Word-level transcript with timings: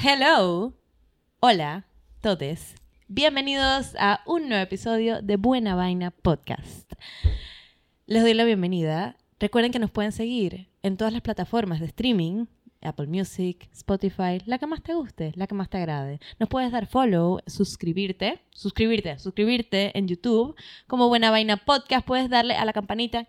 Hello, 0.00 0.74
hola, 1.40 1.84
todos. 2.20 2.76
Bienvenidos 3.08 3.96
a 3.98 4.20
un 4.26 4.48
nuevo 4.48 4.62
episodio 4.62 5.22
de 5.22 5.36
Buena 5.36 5.74
Vaina 5.74 6.12
Podcast. 6.12 6.92
Les 8.06 8.22
doy 8.22 8.32
la 8.34 8.44
bienvenida. 8.44 9.16
Recuerden 9.40 9.72
que 9.72 9.80
nos 9.80 9.90
pueden 9.90 10.12
seguir 10.12 10.68
en 10.84 10.96
todas 10.96 11.12
las 11.12 11.22
plataformas 11.22 11.80
de 11.80 11.86
streaming, 11.86 12.46
Apple 12.82 13.06
Music, 13.06 13.68
Spotify, 13.72 14.40
la 14.46 14.58
que 14.58 14.66
más 14.66 14.82
te 14.82 14.94
guste, 14.94 15.32
la 15.34 15.46
que 15.46 15.54
más 15.54 15.68
te 15.68 15.78
agrade. 15.78 16.20
Nos 16.38 16.48
puedes 16.48 16.70
dar 16.72 16.86
follow, 16.86 17.40
suscribirte, 17.46 18.40
suscribirte, 18.52 19.18
suscribirte 19.18 19.96
en 19.98 20.08
YouTube 20.08 20.54
como 20.86 21.08
Buena 21.08 21.30
Vaina 21.30 21.56
Podcast. 21.56 22.06
Puedes 22.06 22.30
darle 22.30 22.54
a 22.54 22.64
la 22.64 22.72
campanita 22.72 23.26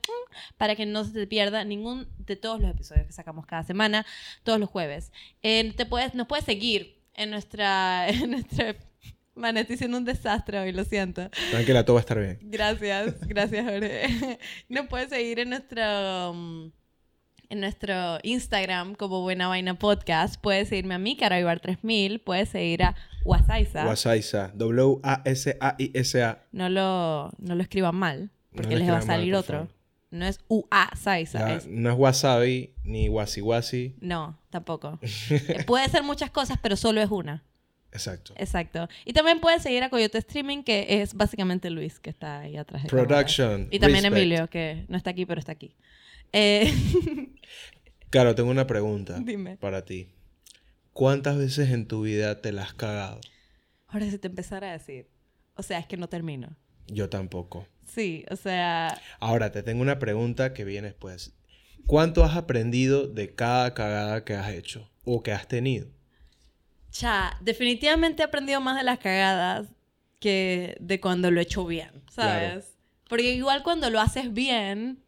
para 0.58 0.76
que 0.76 0.86
no 0.86 1.04
se 1.04 1.12
te 1.12 1.28
pierda 1.28 1.64
ningún 1.64 2.08
de 2.18 2.36
todos 2.36 2.62
los 2.62 2.72
episodios 2.72 3.08
que 3.08 3.14
sacamos 3.14 3.46
cada 3.46 3.64
semana, 3.64 4.06
todos 4.44 4.60
los 4.60 4.70
jueves. 4.70 5.12
Eh, 5.42 5.74
te 5.76 5.86
puedes, 5.86 6.16
nos 6.16 6.28
puedes 6.28 6.46
seguir 6.46 7.02
en 7.16 7.32
nuestra, 7.32 8.08
en 8.10 8.32
nuestra 8.32 8.76
Man, 9.40 9.56
estoy 9.56 9.78
siendo 9.78 9.98
un 9.98 10.04
desastre 10.04 10.60
hoy, 10.60 10.74
lo 10.74 10.84
siento. 10.84 11.30
Tranquila, 11.52 11.86
todo 11.86 11.94
va 11.94 12.00
a 12.00 12.02
estar 12.02 12.20
bien. 12.20 12.40
Gracias, 12.42 13.26
gracias, 13.26 13.64
Jorge. 13.64 14.38
Nos 14.68 14.88
puedes 14.88 15.08
seguir 15.08 15.40
en 15.40 15.52
nuestro, 15.52 16.32
um, 16.32 16.72
en 17.50 17.60
nuestro 17.62 18.20
Instagram 18.24 18.94
como 18.96 19.22
Buena 19.22 19.48
Vaina 19.48 19.74
Podcast. 19.74 20.40
Puedes 20.40 20.70
seguirme 20.70 20.94
a 20.96 21.00
mí, 21.00 21.16
Caraibar 21.16 21.60
3000. 21.60 22.20
Puedes 22.20 22.50
seguir 22.50 22.84
a 22.84 22.96
Wasaisa. 23.26 23.86
Wasaisa. 23.88 24.52
W-A-S-A-I-S-A. 24.56 26.40
No 26.52 26.70
lo, 26.70 27.32
no 27.40 27.56
lo 27.56 27.62
escriban 27.62 27.96
mal, 27.96 28.30
porque 28.54 28.76
les 28.78 28.88
va 28.88 28.94
a 28.94 28.98
mal, 29.00 29.04
salir 29.08 29.36
otro. 29.36 29.68
No 30.12 30.26
es 30.26 30.40
U-A-Saisa. 30.48 31.40
Ya, 31.40 31.56
es- 31.56 31.68
No 31.68 31.92
es 31.92 31.98
wasabi 31.98 32.74
ni 32.84 33.10
wasi 33.10 33.42
wasi. 33.42 33.96
No, 34.02 34.38
tampoco. 34.50 35.00
Eh, 35.30 35.64
Puede 35.66 35.88
ser 35.90 36.04
muchas 36.04 36.32
cosas, 36.32 36.58
pero 36.62 36.76
solo 36.76 37.02
es 37.02 37.10
una. 37.12 37.44
Exacto. 37.92 38.34
Exacto. 38.38 38.88
Y 39.06 39.14
también 39.14 39.40
puedes 39.40 39.64
seguir 39.64 39.82
a 39.84 39.90
Coyote 39.90 40.20
Streaming, 40.20 40.62
que 40.64 41.02
es 41.02 41.16
básicamente 41.16 41.72
Luis, 41.72 42.00
que 42.00 42.12
está 42.12 42.42
ahí 42.42 42.56
atrás 42.58 42.84
de. 42.84 42.90
Production. 42.90 43.68
Y 43.72 43.80
también 43.80 44.04
respect. 44.04 44.18
Emilio, 44.18 44.48
que 44.50 44.86
no 44.88 44.98
está 44.98 45.10
aquí, 45.10 45.26
pero 45.26 45.40
está 45.40 45.52
aquí. 45.54 45.76
Eh, 46.34 46.72
Claro, 48.10 48.34
tengo 48.34 48.50
una 48.50 48.66
pregunta 48.66 49.20
Dime. 49.20 49.58
para 49.58 49.86
ti. 49.86 50.10
¿Cuántas 50.94 51.38
veces 51.38 51.70
en 51.70 51.88
tu 51.88 52.02
vida 52.02 52.42
te 52.42 52.52
la 52.52 52.64
has 52.64 52.74
cagado? 52.74 53.22
ahora 53.88 54.10
si 54.10 54.18
te 54.20 54.28
empezara 54.28 54.70
a 54.70 54.74
decir. 54.74 55.08
O 55.56 55.64
sea, 55.64 55.80
es 55.80 55.86
que 55.88 55.98
no 55.98 56.10
termino. 56.10 56.56
Yo 56.88 57.10
tampoco. 57.10 57.68
Sí, 57.86 58.26
o 58.32 58.36
sea, 58.36 59.00
Ahora, 59.20 59.52
te 59.52 59.62
tengo 59.64 59.82
una 59.82 60.00
pregunta 60.00 60.54
que 60.54 60.64
viene 60.64 60.88
después. 60.90 61.34
¿Cuánto 61.88 62.24
has 62.24 62.36
aprendido 62.36 63.08
de 63.08 63.34
cada 63.34 63.74
cagada 63.74 64.24
que 64.24 64.34
has 64.36 64.52
hecho 64.54 64.90
o 65.06 65.22
que 65.24 65.32
has 65.32 65.48
tenido? 65.48 65.88
cha, 66.92 67.38
definitivamente 67.42 68.24
he 68.24 68.26
aprendido 68.26 68.60
más 68.62 68.76
de 68.78 68.84
las 68.84 68.98
cagadas 69.00 69.68
que 70.20 70.76
de 70.80 71.00
cuando 71.00 71.30
lo 71.32 71.40
he 71.40 71.44
hecho 71.44 71.66
bien, 71.66 71.92
¿sabes? 72.12 72.50
Claro. 72.64 72.66
Porque 73.08 73.34
igual 73.34 73.62
cuando 73.64 73.90
lo 73.92 74.00
haces 74.00 74.34
bien, 74.34 75.04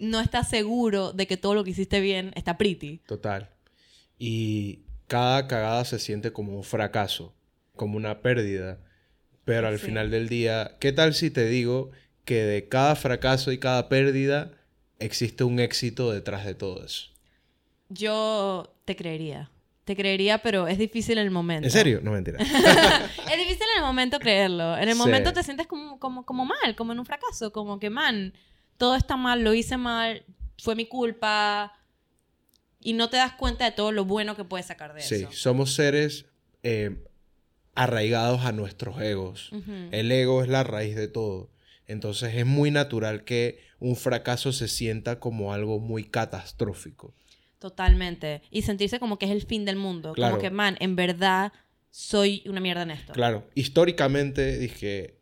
no 0.00 0.20
estás 0.20 0.48
seguro 0.50 1.12
de 1.12 1.26
que 1.28 1.36
todo 1.36 1.54
lo 1.54 1.62
que 1.62 1.70
hiciste 1.70 2.00
bien 2.00 2.32
está 2.34 2.58
pretty. 2.58 2.98
Total. 3.06 3.48
Y 4.18 4.80
cada 5.06 5.46
cagada 5.46 5.84
se 5.84 5.98
siente 5.98 6.32
como 6.32 6.56
un 6.56 6.64
fracaso, 6.64 7.32
como 7.76 7.96
una 7.96 8.20
pérdida. 8.20 8.78
Pero 9.44 9.68
al 9.68 9.78
Sí. 9.78 9.86
final 9.86 10.10
del 10.10 10.28
día, 10.28 10.76
¿qué 10.80 10.92
tal 10.92 11.14
si 11.14 11.30
te 11.30 11.46
digo 11.46 11.90
que 12.24 12.42
de 12.42 12.68
cada 12.68 12.96
fracaso 12.96 13.52
y 13.52 13.58
cada 13.58 13.88
pérdida 13.88 14.50
existe 14.98 15.44
un 15.44 15.58
éxito 15.60 16.10
detrás 16.12 16.44
de 16.44 16.54
todo 16.54 16.84
eso? 16.84 17.06
Yo 17.88 18.72
te 18.84 18.94
creería. 18.96 19.50
Te 19.84 19.96
creería, 19.96 20.38
pero 20.38 20.68
es 20.68 20.78
difícil 20.78 21.18
en 21.18 21.24
el 21.24 21.30
momento. 21.32 21.66
¿En 21.66 21.72
serio? 21.72 22.00
No 22.02 22.12
mentira. 22.12 22.38
Es 23.32 23.38
difícil 23.38 23.66
en 23.74 23.78
el 23.78 23.82
momento 23.82 24.18
creerlo. 24.20 24.76
En 24.76 24.88
el 24.88 24.94
Sí. 24.94 24.98
momento 24.98 25.32
te 25.32 25.42
sientes 25.42 25.66
como, 25.66 25.98
como, 25.98 26.24
como 26.24 26.44
mal, 26.44 26.76
como 26.76 26.92
en 26.92 26.98
un 27.00 27.06
fracaso. 27.06 27.50
Como 27.52 27.78
que, 27.80 27.90
man, 27.90 28.32
todo 28.80 28.96
está 28.96 29.16
mal, 29.18 29.42
lo 29.44 29.52
hice 29.52 29.76
mal, 29.76 30.24
fue 30.58 30.74
mi 30.74 30.86
culpa. 30.86 31.76
Y 32.80 32.94
no 32.94 33.10
te 33.10 33.18
das 33.18 33.34
cuenta 33.34 33.66
de 33.66 33.72
todo 33.72 33.92
lo 33.92 34.06
bueno 34.06 34.34
que 34.36 34.44
puedes 34.44 34.64
sacar 34.66 34.94
de 34.94 35.02
Sí, 35.02 35.16
eso. 35.16 35.32
somos 35.32 35.74
seres 35.74 36.24
eh, 36.62 37.04
arraigados 37.74 38.40
a 38.46 38.52
nuestros 38.52 38.98
egos. 39.02 39.50
El 39.90 40.10
ego 40.10 40.42
es 40.42 40.48
la 40.48 40.64
raíz 40.64 40.96
de 40.96 41.06
todo. 41.06 41.50
Entonces 41.86 42.34
es 42.34 42.46
muy 42.46 42.70
natural 42.70 43.24
que 43.24 43.58
un 43.80 43.96
fracaso 43.96 44.50
se 44.52 44.66
sienta 44.66 45.20
como 45.20 45.52
algo 45.52 45.78
muy 45.78 46.04
catastrófico. 46.04 47.12
Totalmente. 47.58 48.40
Y 48.50 48.62
sentirse 48.62 48.98
como 48.98 49.18
que 49.18 49.26
es 49.26 49.32
el 49.32 49.42
fin 49.44 49.66
del 49.66 49.76
mundo. 49.76 50.14
Claro. 50.14 50.36
Como 50.36 50.42
que, 50.42 50.50
man, 50.50 50.78
en 50.80 50.96
verdad 50.96 51.52
soy 51.90 52.42
una 52.46 52.60
mierda 52.60 52.82
en 52.84 52.92
esto. 52.92 53.12
Claro, 53.12 53.46
históricamente 53.54 54.56
dije, 54.56 55.18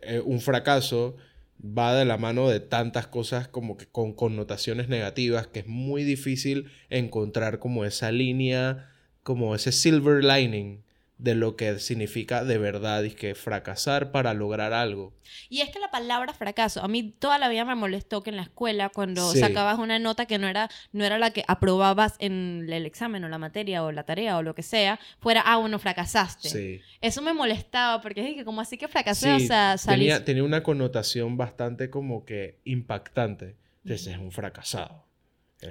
eh, 0.00 0.20
un 0.24 0.40
fracaso 0.40 1.16
va 1.66 1.94
de 1.94 2.04
la 2.04 2.16
mano 2.16 2.48
de 2.48 2.60
tantas 2.60 3.06
cosas 3.06 3.48
como 3.48 3.76
que 3.76 3.86
con 3.86 4.12
connotaciones 4.12 4.88
negativas 4.88 5.46
que 5.46 5.60
es 5.60 5.66
muy 5.66 6.04
difícil 6.04 6.70
encontrar 6.90 7.58
como 7.58 7.84
esa 7.84 8.12
línea, 8.12 8.90
como 9.22 9.54
ese 9.54 9.72
silver 9.72 10.24
lining 10.24 10.85
de 11.18 11.34
lo 11.34 11.56
que 11.56 11.78
significa 11.78 12.44
de 12.44 12.58
verdad 12.58 13.02
y 13.02 13.10
que 13.10 13.34
fracasar 13.34 14.12
para 14.12 14.34
lograr 14.34 14.74
algo. 14.74 15.14
Y 15.48 15.62
es 15.62 15.70
que 15.70 15.78
la 15.78 15.90
palabra 15.90 16.34
fracaso, 16.34 16.82
a 16.82 16.88
mí 16.88 17.10
toda 17.18 17.38
la 17.38 17.48
vida 17.48 17.64
me 17.64 17.74
molestó 17.74 18.22
que 18.22 18.28
en 18.30 18.36
la 18.36 18.42
escuela, 18.42 18.90
cuando 18.90 19.32
Sí. 19.32 19.38
sacabas 19.40 19.78
una 19.78 19.98
nota 19.98 20.26
que 20.26 20.36
no 20.38 20.46
era, 20.46 20.68
no 20.92 21.04
era 21.06 21.18
la 21.18 21.30
que 21.30 21.42
aprobabas 21.48 22.16
en 22.18 22.66
el 22.70 22.84
examen 22.84 23.24
o 23.24 23.28
la 23.30 23.38
materia 23.38 23.82
o 23.82 23.92
la 23.92 24.04
tarea 24.04 24.36
o 24.36 24.42
lo 24.42 24.54
que 24.54 24.62
sea, 24.62 25.00
fuera, 25.18 25.40
ah, 25.46 25.56
bueno, 25.56 25.78
fracasaste. 25.78 26.50
Sí. 26.50 26.80
Eso 27.00 27.22
me 27.22 27.32
molestaba 27.32 28.02
porque 28.02 28.22
dije, 28.22 28.44
como 28.44 28.60
así 28.60 28.76
que 28.76 28.86
fracasé? 28.86 29.32
o 29.34 29.38
Sí, 29.38 29.46
sea, 29.46 29.78
salí... 29.78 30.00
tenía, 30.04 30.24
tenía 30.24 30.44
una 30.44 30.62
connotación 30.62 31.38
bastante 31.38 31.88
como 31.88 32.26
que 32.26 32.60
impactante. 32.64 33.56
Entonces 33.84 34.08
es 34.08 34.18
un 34.18 34.32
fracasado. 34.32 35.06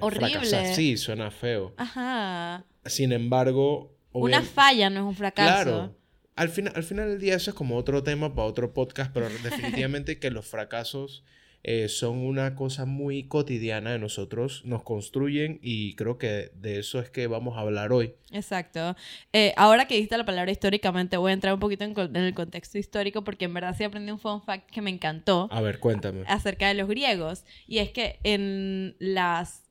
Horrible. 0.00 0.30
fracasar. 0.40 0.74
Sí, 0.74 0.96
suena 0.96 1.30
feo. 1.30 1.72
Ajá. 1.76 2.64
Sin 2.84 3.12
embargo, 3.12 3.95
Una 4.20 4.42
falla 4.42 4.90
no 4.90 5.00
es 5.00 5.06
un 5.06 5.14
fracaso. 5.14 5.64
Claro. 5.64 5.96
Al, 6.34 6.48
final 6.50 6.72
al 6.76 6.84
final 6.84 7.08
del 7.08 7.20
día 7.20 7.34
eso 7.34 7.50
es 7.50 7.56
como 7.56 7.76
otro 7.76 8.02
tema 8.02 8.34
para 8.34 8.46
otro 8.46 8.74
podcast, 8.74 9.12
pero 9.12 9.28
definitivamente 9.42 10.18
que 10.18 10.30
los 10.30 10.46
fracasos 10.46 11.24
eh, 11.68 11.88
son 11.88 12.18
una 12.18 12.54
cosa 12.54 12.84
muy 12.84 13.24
cotidiana 13.24 13.90
de 13.90 13.98
nosotros, 13.98 14.62
nos 14.64 14.84
construyen 14.84 15.58
y 15.62 15.96
creo 15.96 16.16
que 16.16 16.52
de 16.54 16.78
eso 16.78 17.00
es 17.00 17.10
que 17.10 17.26
vamos 17.26 17.56
a 17.56 17.62
hablar 17.62 17.90
hoy. 17.92 18.14
Exacto. 18.30 18.94
Eh, 19.32 19.52
ahora 19.56 19.88
que 19.88 19.94
dijiste 19.94 20.16
la 20.16 20.24
palabra 20.24 20.52
históricamente, 20.52 21.16
voy 21.16 21.32
a 21.32 21.34
entrar 21.34 21.52
un 21.54 21.58
poquito 21.58 21.82
en 21.82 22.14
el 22.14 22.34
contexto 22.34 22.78
histórico 22.78 23.24
porque 23.24 23.46
en 23.46 23.54
verdad 23.54 23.74
sí 23.76 23.82
aprendí 23.82 24.12
un 24.12 24.20
fun 24.20 24.42
fact 24.42 24.70
que 24.70 24.80
me 24.80 24.90
encantó. 24.90 25.48
A 25.50 25.60
ver, 25.60 25.80
cuéntame. 25.80 26.22
acerca 26.28 26.68
de 26.68 26.74
los 26.74 26.88
griegos. 26.88 27.44
Y 27.66 27.78
es 27.78 27.90
que 27.90 28.20
en 28.22 28.94
las, 29.00 29.64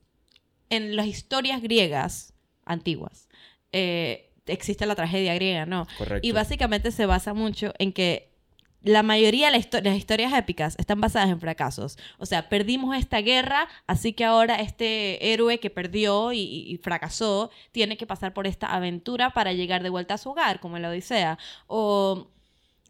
en 0.68 0.96
las 0.96 1.06
historias 1.06 1.62
griegas 1.62 2.34
antiguas 2.66 3.26
eh, 3.72 4.25
existe 4.46 4.86
la 4.86 4.94
tragedia 4.94 5.34
griega, 5.34 5.66
¿no? 5.66 5.86
Correcto. 5.98 6.26
Y 6.26 6.32
básicamente 6.32 6.90
se 6.92 7.06
basa 7.06 7.34
mucho 7.34 7.72
en 7.78 7.92
que 7.92 8.34
la 8.82 9.02
mayoría 9.02 9.46
de 9.46 9.52
la 9.52 9.58
histo- 9.58 9.82
las 9.82 9.96
historias 9.96 10.32
épicas 10.32 10.76
están 10.78 11.00
basadas 11.00 11.28
en 11.30 11.40
fracasos. 11.40 11.98
O 12.18 12.26
sea, 12.26 12.48
perdimos 12.48 12.96
esta 12.96 13.20
guerra, 13.20 13.66
así 13.88 14.12
que 14.12 14.24
ahora 14.24 14.56
este 14.60 15.32
héroe 15.32 15.58
que 15.58 15.70
perdió 15.70 16.32
y, 16.32 16.38
y- 16.40 16.76
fracasó 16.78 17.50
tiene 17.72 17.96
que 17.96 18.06
pasar 18.06 18.32
por 18.32 18.46
esta 18.46 18.68
aventura 18.72 19.30
para 19.30 19.52
llegar 19.52 19.82
de 19.82 19.88
vuelta 19.90 20.14
a 20.14 20.18
su 20.18 20.30
hogar, 20.30 20.60
como 20.60 20.76
en 20.76 20.82
la 20.82 20.90
Odisea. 20.90 21.36
O, 21.66 22.28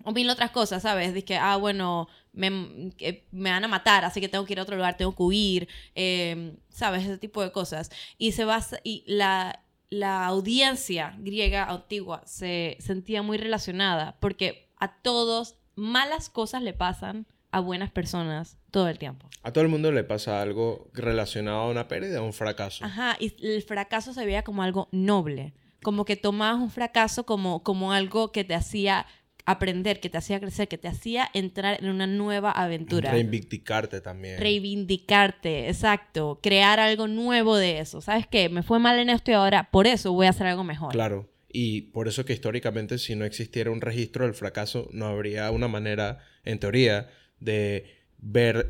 o 0.05 0.13
mil 0.13 0.29
otras 0.29 0.51
cosas, 0.51 0.83
¿sabes? 0.83 1.15
Dice 1.15 1.25
que, 1.25 1.37
ah, 1.39 1.57
bueno, 1.57 2.09
me, 2.35 2.51
me 2.51 3.51
van 3.51 3.65
a 3.65 3.69
matar, 3.69 4.05
así 4.05 4.21
que 4.21 4.29
tengo 4.29 4.45
que 4.45 4.53
ir 4.53 4.59
a 4.59 4.65
otro 4.65 4.77
lugar, 4.77 4.99
tengo 4.99 5.17
que 5.17 5.23
huir, 5.23 5.69
eh, 5.95 6.53
¿sabes? 6.69 7.05
Ese 7.05 7.17
tipo 7.17 7.43
de 7.43 7.53
cosas. 7.53 7.91
Y 8.19 8.33
se 8.33 8.45
basa, 8.45 8.79
y 8.85 9.03
la, 9.07 9.61
la 9.91 10.27
audiencia 10.27 11.15
griega 11.19 11.65
antigua 11.65 12.23
se 12.27 12.77
sentía 12.81 13.23
muy 13.23 13.39
relacionada 13.39 14.17
porque 14.21 14.71
a 14.79 14.97
todos 15.01 15.57
malas 15.75 16.29
cosas 16.29 16.63
le 16.63 16.73
pasan 16.73 17.27
a 17.53 17.61
buenas 17.61 17.91
personas 17.91 18.59
todo 18.71 18.89
el 18.89 18.99
tiempo. 18.99 19.29
A 19.43 19.53
todo 19.53 19.63
el 19.63 19.71
mundo 19.71 19.93
le 19.93 20.05
pasa 20.05 20.43
algo 20.43 20.91
relacionado 20.93 21.59
a 21.61 21.71
una 21.71 21.89
pérdida 21.89 22.21
o 22.21 22.27
un 22.27 22.33
fracaso. 22.33 22.85
Ajá, 22.85 23.17
y 23.19 23.33
el 23.47 23.63
fracaso 23.63 24.13
se 24.13 24.27
veía 24.27 24.43
como 24.43 24.63
algo 24.63 24.89
noble, 24.91 25.55
como 25.83 26.05
que 26.05 26.17
tomabas 26.17 26.61
un 26.61 26.71
fracaso 26.71 27.25
como, 27.25 27.63
como 27.63 27.93
algo 27.93 28.33
que 28.33 28.45
te 28.45 28.55
hacía 28.55 29.07
aprender, 29.47 30.01
que 30.01 30.11
te 30.11 30.19
hacía 30.19 30.41
crecer, 30.41 30.69
que 30.69 30.77
te 30.77 30.89
hacía 30.89 31.31
entrar 31.33 31.83
en 31.83 31.89
una 31.89 32.07
nueva 32.07 32.51
aventura. 32.51 33.13
Reivindicarte 33.13 34.01
también. 34.01 34.39
Reivindicarte, 34.39 35.69
exacto. 35.69 36.41
Crear 36.43 36.81
algo 36.81 37.07
nuevo 37.07 37.57
de 37.57 37.79
eso. 37.79 38.01
¿Sabes 38.01 38.27
qué? 38.27 38.49
Me 38.49 38.63
fue 38.63 38.79
mal 38.79 38.99
en 38.99 39.09
esto 39.09 39.31
y 39.31 39.35
ahora 39.35 39.71
por 39.71 39.87
eso 39.87 40.13
voy 40.13 40.27
a 40.27 40.31
hacer 40.31 40.49
algo 40.49 40.65
mejor. 40.65 40.93
Claro. 40.93 41.31
Y 41.49 41.83
por 41.93 42.09
eso 42.09 42.25
que 42.25 42.35
históricamente 42.35 42.99
si 42.99 43.15
no 43.15 43.25
existiera 43.25 43.71
un 43.71 43.81
registro 43.81 44.25
del 44.25 44.35
fracaso, 44.35 44.89
no 44.93 45.07
habría 45.07 45.51
una 45.53 45.69
manera, 45.69 46.19
en 46.45 46.59
teoría, 46.59 47.09
de 47.41 47.96
ver 48.19 48.69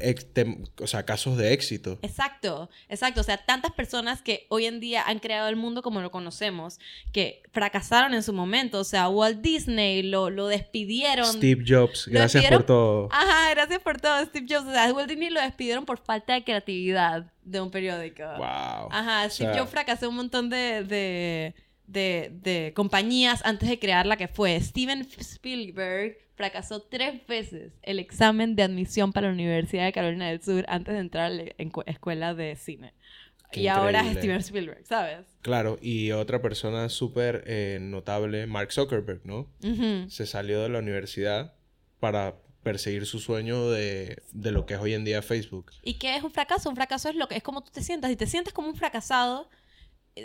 o 0.81 0.87
sea, 0.87 1.05
casos 1.05 1.37
de 1.37 1.53
éxito. 1.53 1.99
Exacto, 2.03 2.69
exacto. 2.89 3.21
O 3.21 3.25
sea, 3.25 3.39
tantas 3.39 3.73
personas 3.73 4.23
que 4.23 4.47
hoy 4.49 4.67
en 4.67 4.81
día 4.81 5.03
han 5.07 5.19
creado 5.19 5.49
el 5.49 5.57
mundo 5.57 5.83
como 5.83 6.01
lo 6.01 6.11
conocemos, 6.11 6.79
que 7.13 7.43
fracasaron 7.53 8.15
en 8.15 8.23
su 8.23 8.33
momento. 8.33 8.81
O 8.81 8.85
sea, 8.85 9.09
Walt 9.09 9.41
Disney 9.41 10.03
lo, 10.03 10.31
lo 10.31 10.49
despidieron. 10.49 11.27
Steve 11.27 11.65
Jobs, 11.67 12.09
gracias 12.09 12.47
por 12.47 12.65
todo. 12.65 13.09
Ajá, 13.13 13.51
gracias 13.51 13.81
por 13.81 14.01
todo, 14.01 14.25
Steve 14.27 14.47
Jobs. 14.49 14.69
O 14.69 14.73
sea, 14.73 14.93
Walt 14.93 15.09
Disney 15.09 15.31
lo 15.31 15.41
despidieron 15.41 15.87
por 15.87 15.99
falta 15.99 16.35
de 16.35 16.45
creatividad 16.45 17.33
de 17.43 17.61
un 17.61 17.71
periódico. 17.71 18.25
Wow. 18.25 18.89
Ajá, 18.91 19.25
O 19.27 19.31
Steve 19.31 19.53
sea, 19.53 19.61
Jobs 19.61 19.71
fracasó 19.71 20.09
un 20.09 20.17
montón 20.17 20.51
de, 20.51 20.85
de, 20.85 21.55
de, 21.87 22.31
de 22.43 22.73
compañías 22.75 23.43
antes 23.45 23.69
de 23.69 23.79
crear 23.79 24.07
la 24.07 24.17
que 24.17 24.29
fue. 24.29 24.61
Steven 24.61 25.07
Spielberg 25.19 26.19
fracasó 26.35 26.83
tres 26.83 27.27
veces 27.27 27.73
el 27.83 27.99
examen 27.99 28.57
de 28.57 28.63
admisión 28.63 29.13
para 29.13 29.29
la 29.29 29.33
Universidad 29.33 29.85
de 29.87 29.93
Carolina 29.93 30.29
del 30.29 30.43
Sur 30.43 30.65
antes 30.69 30.95
de 30.95 31.01
entrar 31.01 31.27
a 31.27 31.31
la 31.31 31.45
escuela 31.87 32.35
de 32.35 32.57
cine. 32.57 32.93
Qué 33.51 33.63
y 33.63 33.69
ahora 33.69 34.01
es. 34.01 34.19
Steven 34.19 34.39
Spielberg, 34.39 34.85
¿sabes? 34.87 35.27
Claro, 35.41 35.79
y 35.81 36.11
otra 36.13 36.43
persona 36.43 36.89
súper 36.89 37.45
eh, 37.47 37.79
notable, 37.81 38.47
Mark 38.47 38.73
Zuckerberg, 38.73 39.25
¿no? 39.25 39.49
Se 40.09 40.27
salió 40.27 40.63
de 40.63 40.69
la 40.69 40.81
universidad 40.81 41.55
para 42.01 42.37
perseguir 42.63 43.07
su 43.07 43.21
sueño 43.21 43.71
de, 43.71 44.21
de 44.33 44.51
lo 44.51 44.67
que 44.67 44.75
es 44.75 44.81
hoy 44.81 44.95
en 44.95 45.05
día 45.05 45.23
Facebook. 45.23 45.71
¿Y 45.83 45.95
qué 45.95 46.17
es 46.17 46.25
un 46.25 46.33
fracaso? 46.33 46.69
Un 46.69 46.75
fracaso 46.75 47.09
es 47.09 47.15
lo 47.15 47.29
que 47.29 47.37
es 47.37 47.43
como 47.43 47.63
tú 47.63 47.71
te 47.71 47.83
sientas. 47.83 48.11
Si 48.11 48.17
te 48.17 48.27
sientes 48.27 48.53
como 48.53 48.69
un 48.69 48.75
fracasado, 48.75 49.49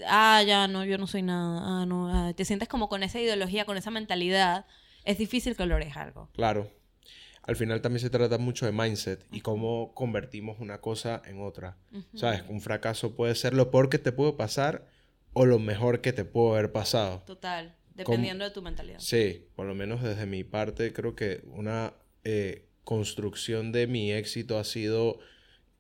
ah, 0.07 0.43
ya 0.45 0.67
no, 0.67 0.85
yo 0.85 0.97
no 0.97 1.07
soy 1.07 1.21
nada. 1.21 1.61
Ah, 1.63 1.85
no, 1.85 2.09
ah, 2.09 2.33
te 2.33 2.45
sientes 2.45 2.67
como 2.67 2.89
con 2.89 3.03
esa 3.03 3.19
ideología, 3.19 3.65
con 3.65 3.77
esa 3.77 3.91
mentalidad, 3.91 4.65
es 5.03 5.17
difícil 5.17 5.55
que 5.55 5.65
logres 5.65 5.95
algo. 5.97 6.29
Claro. 6.33 6.69
Al 7.43 7.55
final 7.55 7.81
también 7.81 8.01
se 8.01 8.11
trata 8.11 8.37
mucho 8.37 8.67
de 8.67 8.71
mindset 8.71 9.25
y 9.31 9.41
cómo 9.41 9.93
convertimos 9.95 10.59
una 10.59 10.79
cosa 10.79 11.21
en 11.25 11.41
otra. 11.41 11.75
¿Sabes? 12.13 12.43
Un 12.47 12.61
fracaso 12.61 13.15
puede 13.15 13.33
ser 13.33 13.53
lo 13.53 13.71
peor 13.71 13.89
que 13.89 13.97
te 13.97 14.11
puede 14.11 14.33
pasar 14.33 14.87
o 15.33 15.45
lo 15.45 15.57
mejor 15.57 16.01
que 16.01 16.13
te 16.13 16.23
puede 16.23 16.51
haber 16.51 16.71
pasado. 16.71 17.23
Total, 17.25 17.75
dependiendo 17.95 18.43
de 18.43 18.51
tu 18.51 18.61
mentalidad. 18.61 18.99
Sí, 18.99 19.47
por 19.55 19.65
lo 19.65 19.73
menos 19.73 20.03
desde 20.03 20.27
mi 20.27 20.43
parte 20.43 20.93
creo 20.93 21.15
que 21.15 21.41
una 21.45 21.93
eh, 22.23 22.67
construcción 22.83 23.71
de 23.71 23.87
mi 23.87 24.11
éxito 24.11 24.59
ha 24.59 24.63
sido 24.63 25.17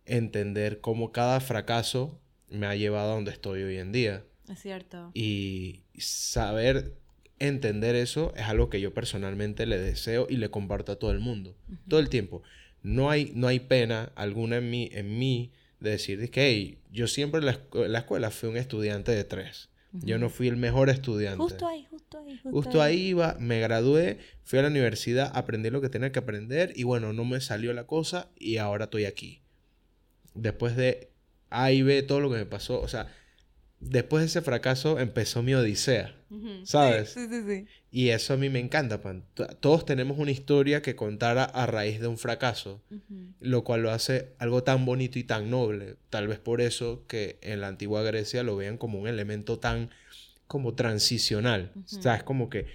entender 0.05 0.81
cómo 0.81 1.11
cada 1.11 1.39
fracaso 1.39 2.20
me 2.51 2.67
ha 2.67 2.75
llevado 2.75 3.11
a 3.11 3.15
donde 3.15 3.31
estoy 3.31 3.63
hoy 3.63 3.77
en 3.77 3.91
día. 3.91 4.23
Es 4.49 4.59
cierto. 4.61 5.11
Y 5.13 5.81
saber 5.97 6.93
entender 7.39 7.95
eso 7.95 8.33
es 8.35 8.43
algo 8.43 8.69
que 8.69 8.79
yo 8.81 8.93
personalmente 8.93 9.65
le 9.65 9.79
deseo 9.79 10.27
y 10.29 10.37
le 10.37 10.49
comparto 10.51 10.91
a 10.91 10.97
todo 10.97 11.11
el 11.11 11.19
mundo. 11.19 11.55
Todo 11.87 11.99
el 11.99 12.09
tiempo. 12.09 12.43
No 12.83 13.09
hay, 13.09 13.31
no 13.35 13.47
hay 13.47 13.59
pena 13.59 14.11
alguna 14.15 14.57
en 14.57 14.69
mí, 14.69 14.89
en 14.91 15.17
mí 15.17 15.51
de 15.79 15.91
decir 15.91 16.29
que 16.29 16.47
"Hey, 16.47 16.77
yo 16.91 17.07
siempre 17.07 17.39
en 17.39 17.45
la, 17.47 17.53
escu- 17.69 17.87
la 17.87 17.99
escuela 17.99 18.29
fui 18.31 18.49
un 18.49 18.57
estudiante 18.57 19.11
de 19.11 19.23
tres. 19.23 19.69
Yo 19.93 20.17
no 20.17 20.29
fui 20.29 20.47
el 20.47 20.55
mejor 20.55 20.89
estudiante. 20.89 21.37
Justo 21.43 21.67
ahí, 21.67 21.85
justo 21.89 22.17
ahí, 22.19 22.31
justo, 22.37 22.49
Justo 22.51 22.81
ahí 22.81 23.07
iba, 23.07 23.35
me 23.39 23.59
gradué, 23.59 24.19
fui 24.43 24.57
a 24.59 24.61
la 24.61 24.69
universidad, 24.69 25.31
aprendí 25.35 25.69
lo 25.69 25.81
que 25.81 25.89
tenía 25.89 26.11
que 26.13 26.19
aprender 26.19 26.71
y 26.77 26.83
bueno, 26.83 27.11
no 27.11 27.25
me 27.25 27.41
salió 27.41 27.73
la 27.73 27.85
cosa 27.87 28.29
y 28.37 28.55
ahora 28.57 28.85
estoy 28.85 29.03
aquí. 29.05 29.41
Después 30.33 30.75
de 30.77 31.10
A 31.51 31.71
y 31.71 31.83
B, 31.83 32.01
todo 32.01 32.19
lo 32.19 32.31
que 32.31 32.37
me 32.37 32.45
pasó, 32.45 32.81
o 32.81 32.87
sea, 32.87 33.07
después 33.79 34.21
de 34.21 34.27
ese 34.27 34.41
fracaso 34.41 34.99
empezó 34.99 35.43
mi 35.43 35.53
odisea. 35.53 36.15
¿Sabes? 36.63 37.09
Sí, 37.09 37.27
sí, 37.29 37.43
sí. 37.45 37.67
Y 37.91 38.09
eso 38.09 38.33
a 38.33 38.37
mí 38.37 38.49
me 38.49 38.59
encanta, 38.59 39.01
pan. 39.01 39.25
Todos 39.59 39.85
tenemos 39.85 40.17
una 40.17 40.31
historia 40.31 40.81
que 40.81 40.95
contar 40.95 41.37
a, 41.37 41.43
a 41.43 41.65
raíz 41.65 41.99
de 41.99 42.07
un 42.07 42.17
fracaso, 42.17 42.81
lo 43.41 43.63
cual 43.63 43.81
lo 43.81 43.91
hace 43.91 44.29
algo 44.39 44.63
tan 44.63 44.85
bonito 44.85 45.19
y 45.19 45.23
tan 45.25 45.49
noble. 45.49 45.97
Tal 46.09 46.27
vez 46.27 46.39
por 46.39 46.61
eso 46.61 47.03
que 47.07 47.37
en 47.41 47.59
la 47.59 47.67
antigua 47.67 48.01
Grecia 48.01 48.43
lo 48.43 48.55
vean 48.55 48.77
como 48.77 48.99
un 48.99 49.07
elemento 49.07 49.59
tan 49.59 49.89
como 50.47 50.73
transicional. 50.73 51.71
Ujú. 51.75 51.97
O 51.97 52.01
sea, 52.01 52.15
es 52.15 52.23
como 52.23 52.49
que 52.49 52.67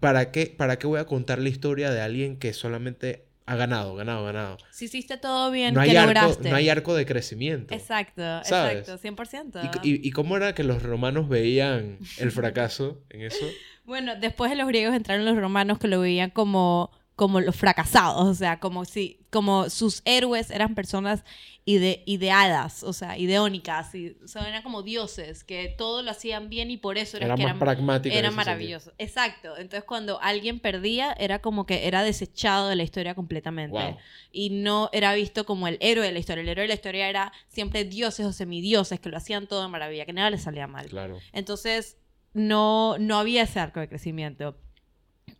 ¿para 0.00 0.30
qué, 0.30 0.46
¿para 0.46 0.78
qué 0.78 0.86
voy 0.86 1.00
a 1.00 1.06
contar 1.06 1.38
la 1.38 1.48
historia 1.48 1.90
de 1.90 2.00
alguien 2.00 2.38
que 2.38 2.52
solamente 2.52 3.24
ha 3.46 3.56
ganado, 3.56 3.94
ganado, 3.94 4.24
ganado? 4.24 4.56
Si 4.70 4.86
hiciste 4.86 5.16
todo 5.18 5.50
bien, 5.50 5.74
No 5.74 5.82
¿qué 5.82 5.90
hay, 5.90 5.96
arco, 5.96 6.06
lograste? 6.14 6.50
no 6.50 6.56
hay 6.56 6.68
arco 6.68 6.94
de 6.94 7.04
crecimiento. 7.06 7.74
Exacto, 7.74 8.22
¿Sabes? 8.44 8.88
exacto, 8.88 8.98
100%. 8.98 9.70
¿Y, 9.82 9.88
y, 9.90 10.08
y 10.08 10.10
cómo 10.12 10.36
era 10.36 10.54
que 10.54 10.64
los 10.64 10.82
romanos 10.82 11.28
veían 11.28 11.98
el 12.18 12.30
fracaso 12.32 13.02
en 13.10 13.22
eso? 13.22 13.44
Bueno, 13.86 14.14
después 14.18 14.50
de 14.50 14.56
los 14.56 14.66
griegos 14.66 14.94
entraron 14.96 15.26
los 15.26 15.36
romanos 15.36 15.78
que 15.78 15.88
lo 15.88 16.00
veían 16.00 16.30
como, 16.30 16.90
como 17.16 17.40
los 17.40 17.54
fracasados, 17.54 18.26
o 18.26 18.34
sea, 18.34 18.58
como 18.58 18.84
si 18.84 19.20
como 19.30 19.68
sus 19.70 20.02
héroes 20.04 20.50
eran 20.50 20.74
personas 20.74 21.24
ide- 21.64 22.02
ideadas, 22.06 22.82
o 22.82 22.92
sea, 22.92 23.16
ideónicas, 23.18 23.94
y, 23.94 24.16
o 24.24 24.28
sea, 24.28 24.48
eran 24.48 24.62
como 24.62 24.82
dioses, 24.82 25.44
que 25.44 25.74
todo 25.78 26.02
lo 26.02 26.10
hacían 26.10 26.48
bien 26.48 26.70
y 26.72 26.76
por 26.76 26.98
eso 26.98 27.16
era 27.16 27.26
Era 27.26 27.34
que 27.36 27.42
más 27.42 27.50
eran, 27.50 27.58
pragmático. 27.60 28.12
en 28.12 28.18
eran 28.18 28.32
ese 28.32 28.34
sentido. 28.36 28.52
maravillosos. 28.52 28.94
Exacto. 28.98 29.56
Entonces, 29.56 29.84
cuando 29.84 30.20
alguien 30.22 30.58
perdía, 30.60 31.12
era 31.18 31.40
como 31.40 31.66
que 31.66 31.86
era 31.86 32.02
desechado 32.02 32.68
de 32.68 32.76
la 32.76 32.82
historia 32.82 33.14
completamente. 33.14 33.76
Wow. 33.78 33.96
Y 34.32 34.50
no 34.50 34.88
era 34.92 35.14
visto 35.14 35.44
como 35.46 35.66
el 35.68 35.78
héroe 35.80 36.04
de 36.06 36.12
la 36.12 36.18
historia. 36.18 36.42
El 36.42 36.48
héroe 36.48 36.62
de 36.62 36.68
la 36.68 36.74
historia 36.74 37.08
era 37.08 37.32
siempre 37.48 37.84
dioses 37.84 38.26
o 38.26 38.32
semidioses 38.32 38.98
que 39.00 39.08
lo 39.08 39.16
hacían 39.16 39.46
todo 39.46 39.62
de 39.62 39.68
maravilla, 39.68 40.04
que 40.06 40.12
nada 40.12 40.30
les 40.30 40.42
salía 40.42 40.66
mal. 40.66 40.86
Claro. 40.88 41.18
Entonces, 41.32 41.96
no, 42.32 42.98
no 42.98 43.18
había 43.18 43.42
ese 43.44 43.60
arco 43.60 43.78
de 43.80 43.88
crecimiento. 43.88 44.56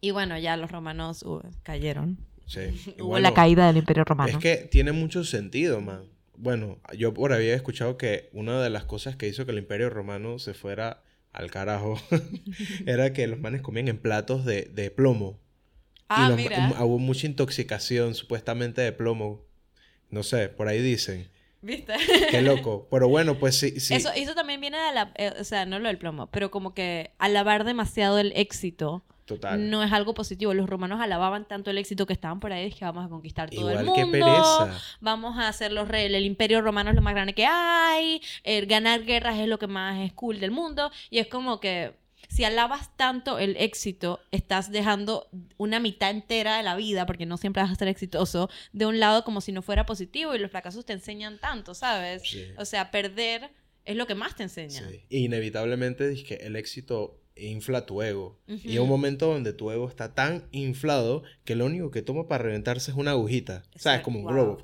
Y 0.00 0.10
bueno, 0.10 0.38
ya 0.38 0.56
los 0.56 0.70
romanos 0.70 1.22
uh, 1.22 1.40
cayeron. 1.62 2.18
Sí. 2.46 2.60
Hubo 2.98 3.06
bueno, 3.08 3.28
la 3.28 3.34
caída 3.34 3.66
del 3.66 3.78
Imperio 3.78 4.04
Romano. 4.04 4.30
Es 4.32 4.38
que 4.38 4.56
tiene 4.56 4.92
mucho 4.92 5.24
sentido, 5.24 5.80
man. 5.80 6.02
Bueno, 6.36 6.78
yo 6.96 7.14
por 7.14 7.32
ahí 7.32 7.38
había 7.44 7.54
escuchado 7.54 7.96
que 7.96 8.28
una 8.32 8.60
de 8.62 8.68
las 8.70 8.84
cosas 8.84 9.16
que 9.16 9.28
hizo 9.28 9.46
que 9.46 9.52
el 9.52 9.58
Imperio 9.58 9.88
Romano 9.88 10.38
se 10.38 10.52
fuera 10.52 11.02
al 11.32 11.50
carajo 11.50 11.96
era 12.86 13.12
que 13.12 13.26
los 13.26 13.38
manes 13.38 13.62
comían 13.62 13.88
en 13.88 13.98
platos 13.98 14.44
de, 14.44 14.62
de 14.62 14.90
plomo. 14.90 15.38
ah, 16.08 16.26
y 16.26 16.28
los- 16.30 16.36
mira. 16.36 16.84
hubo 16.84 16.98
mucha 16.98 17.26
intoxicación 17.26 18.14
supuestamente 18.14 18.82
de 18.82 18.92
plomo. 18.92 19.42
No 20.10 20.22
sé, 20.22 20.48
por 20.48 20.68
ahí 20.68 20.80
dicen. 20.82 21.28
¿Viste? 21.62 21.94
Qué 22.30 22.42
loco. 22.42 22.88
Pero 22.90 23.08
bueno, 23.08 23.38
pues 23.38 23.58
sí. 23.58 23.80
sí. 23.80 23.94
Eso, 23.94 24.10
eso 24.14 24.34
también 24.34 24.60
viene 24.60 24.76
de 24.78 24.92
la... 24.92 25.12
eh, 25.16 25.32
o 25.40 25.44
sea, 25.44 25.64
no 25.66 25.78
lo 25.78 25.88
del 25.88 25.96
plomo, 25.98 26.26
pero 26.30 26.50
como 26.50 26.74
que 26.74 27.12
alabar 27.18 27.64
demasiado 27.64 28.18
el 28.18 28.32
éxito 28.36 29.02
Total. 29.24 29.70
no 29.70 29.82
es 29.82 29.92
algo 29.92 30.14
positivo. 30.14 30.52
Los 30.54 30.68
romanos 30.68 31.00
alababan 31.00 31.46
tanto 31.46 31.70
el 31.70 31.78
éxito 31.78 32.06
que 32.06 32.12
estaban 32.12 32.40
por 32.40 32.52
ahí, 32.52 32.70
que 32.70 32.84
vamos 32.84 33.06
a 33.06 33.08
conquistar 33.08 33.50
todo 33.50 33.70
el 33.70 33.84
mundo. 33.84 33.94
que 33.94 34.06
pereza. 34.06 34.78
Vamos 35.00 35.38
a 35.38 35.48
hacer 35.48 35.72
los 35.72 35.88
reyes. 35.88 36.12
El 36.12 36.26
imperio 36.26 36.60
romano 36.60 36.90
es 36.90 36.96
lo 36.96 37.02
más 37.02 37.14
grande 37.14 37.34
que 37.34 37.46
hay. 37.46 38.20
el 38.42 38.66
ganar 38.66 39.04
guerras 39.04 39.38
es 39.38 39.48
lo 39.48 39.58
que 39.58 39.66
más 39.66 40.00
es 40.00 40.12
cool 40.12 40.40
del 40.40 40.50
mundo. 40.50 40.90
Y 41.10 41.18
es 41.18 41.26
como 41.26 41.60
que 41.60 41.94
si 42.28 42.44
alabas 42.44 42.96
tanto 42.96 43.38
el 43.38 43.56
éxito, 43.56 44.20
estás 44.30 44.70
dejando 44.70 45.28
una 45.56 45.80
mitad 45.80 46.10
entera 46.10 46.56
de 46.56 46.62
la 46.62 46.76
vida, 46.76 47.06
porque 47.06 47.26
no 47.26 47.36
siempre 47.36 47.62
vas 47.62 47.72
a 47.72 47.76
ser 47.76 47.88
exitoso, 47.88 48.50
de 48.72 48.86
un 48.86 48.98
lado 48.98 49.24
como 49.24 49.40
si 49.40 49.52
no 49.52 49.62
fuera 49.62 49.86
positivo 49.86 50.34
y 50.34 50.38
los 50.38 50.50
fracasos 50.50 50.84
te 50.84 50.92
enseñan 50.92 51.38
tanto, 51.38 51.74
¿sabes? 51.74 52.22
Sí. 52.22 52.44
O 52.56 52.64
sea, 52.64 52.90
perder 52.90 53.50
es 53.84 53.96
lo 53.96 54.06
que 54.06 54.14
más 54.14 54.34
te 54.34 54.44
enseña. 54.44 54.88
Sí. 54.88 55.04
Inevitablemente 55.10 56.10
es 56.12 56.24
que 56.24 56.34
el 56.36 56.56
éxito 56.56 57.20
infla 57.36 57.84
tu 57.86 58.00
ego. 58.02 58.38
Y 58.46 58.78
un 58.78 58.88
momento 58.88 59.26
donde 59.32 59.52
tu 59.52 59.70
ego 59.70 59.88
está 59.88 60.14
tan 60.14 60.44
inflado 60.52 61.22
que 61.44 61.56
lo 61.56 61.66
único 61.66 61.90
que 61.90 62.02
toma 62.02 62.28
para 62.28 62.44
reventarse 62.44 62.90
es 62.90 62.96
una 62.96 63.12
agujita. 63.12 63.62
¿Sabes? 63.76 64.02
Como 64.02 64.18
un 64.20 64.24
wow. 64.24 64.32
globo. 64.34 64.62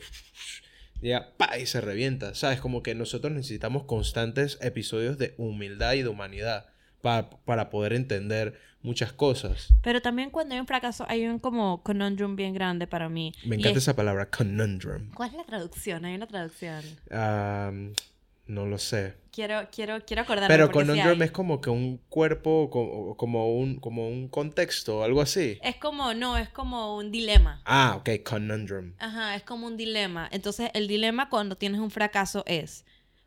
Ya, 1.02 1.32
pa, 1.36 1.58
y 1.58 1.66
se 1.66 1.80
revienta. 1.80 2.34
¿Sabes? 2.34 2.60
Como 2.60 2.82
que 2.82 2.94
nosotros 2.94 3.32
necesitamos 3.32 3.84
constantes 3.84 4.58
episodios 4.60 5.18
de 5.18 5.34
humildad 5.38 5.94
y 5.94 6.02
de 6.02 6.08
humanidad 6.08 6.66
pa- 7.00 7.30
para 7.44 7.70
poder 7.70 7.92
entender 7.94 8.58
muchas 8.82 9.12
cosas. 9.12 9.68
Pero 9.82 10.00
también 10.02 10.30
cuando 10.30 10.54
hay 10.54 10.60
un 10.60 10.66
fracaso, 10.66 11.04
hay 11.08 11.26
un 11.26 11.38
como 11.38 11.82
conundrum 11.82 12.36
bien 12.36 12.52
grande 12.54 12.86
para 12.86 13.08
mí. 13.08 13.32
Me 13.44 13.56
encanta 13.56 13.78
es- 13.78 13.84
esa 13.84 13.96
palabra, 13.96 14.28
conundrum. 14.30 15.10
¿Cuál 15.14 15.30
es 15.30 15.36
la 15.36 15.44
traducción? 15.44 16.04
Hay 16.04 16.14
una 16.14 16.26
traducción. 16.26 16.82
Ah, 17.10 17.72
no 18.50 18.66
lo 18.66 18.78
sé. 18.78 19.14
Quiero, 19.32 19.68
quiero, 19.70 20.04
quiero 20.04 20.22
acordarme. 20.22 20.48
Pero 20.54 20.70
conundrum 20.72 21.20
hay. 21.20 21.26
es 21.26 21.30
como 21.30 21.60
que 21.60 21.70
un 21.70 21.98
cuerpo, 22.08 22.68
co- 22.68 23.16
como 23.16 23.54
un, 23.54 23.76
como 23.78 24.08
un 24.08 24.28
contexto, 24.28 25.04
algo 25.04 25.20
así. 25.20 25.58
Es 25.62 25.76
como, 25.76 26.14
no, 26.14 26.36
es 26.36 26.48
como 26.48 26.96
un 26.96 27.12
dilema. 27.12 27.62
Ah, 27.64 27.94
ok, 27.98 28.10
conundrum. 28.28 28.94
Ajá, 28.98 29.36
es 29.36 29.44
como 29.44 29.66
un 29.68 29.76
dilema. 29.76 30.28
Entonces, 30.32 30.70
el 30.74 30.88
dilema 30.88 31.28
cuando 31.28 31.56
tienes 31.56 31.80
un 31.80 31.92
fracaso 31.92 32.42
es, 32.46 32.84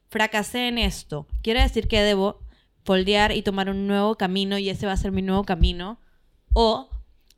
fracasé 0.09 0.67
en 0.67 0.77
esto. 0.77 1.25
Quiere 1.41 1.61
decir 1.61 1.87
que 1.87 2.01
debo 2.01 2.41
foldear 2.83 3.31
y 3.31 3.41
tomar 3.41 3.69
un 3.69 3.87
nuevo 3.87 4.15
camino 4.15 4.57
y 4.57 4.69
ese 4.69 4.85
va 4.85 4.91
a 4.91 4.97
ser 4.97 5.13
mi 5.13 5.21
nuevo 5.21 5.45
camino. 5.45 5.99
O 6.53 6.89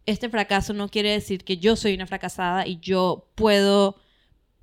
este 0.08 0.28
fracaso 0.30 0.74
no 0.74 0.90
quiere 0.90 1.12
decir 1.12 1.44
que 1.44 1.58
yo 1.58 1.76
soy 1.76 1.94
una 1.94 2.08
fracasada 2.08 2.66
y 2.66 2.80
yo 2.80 3.28
puedo 3.36 3.96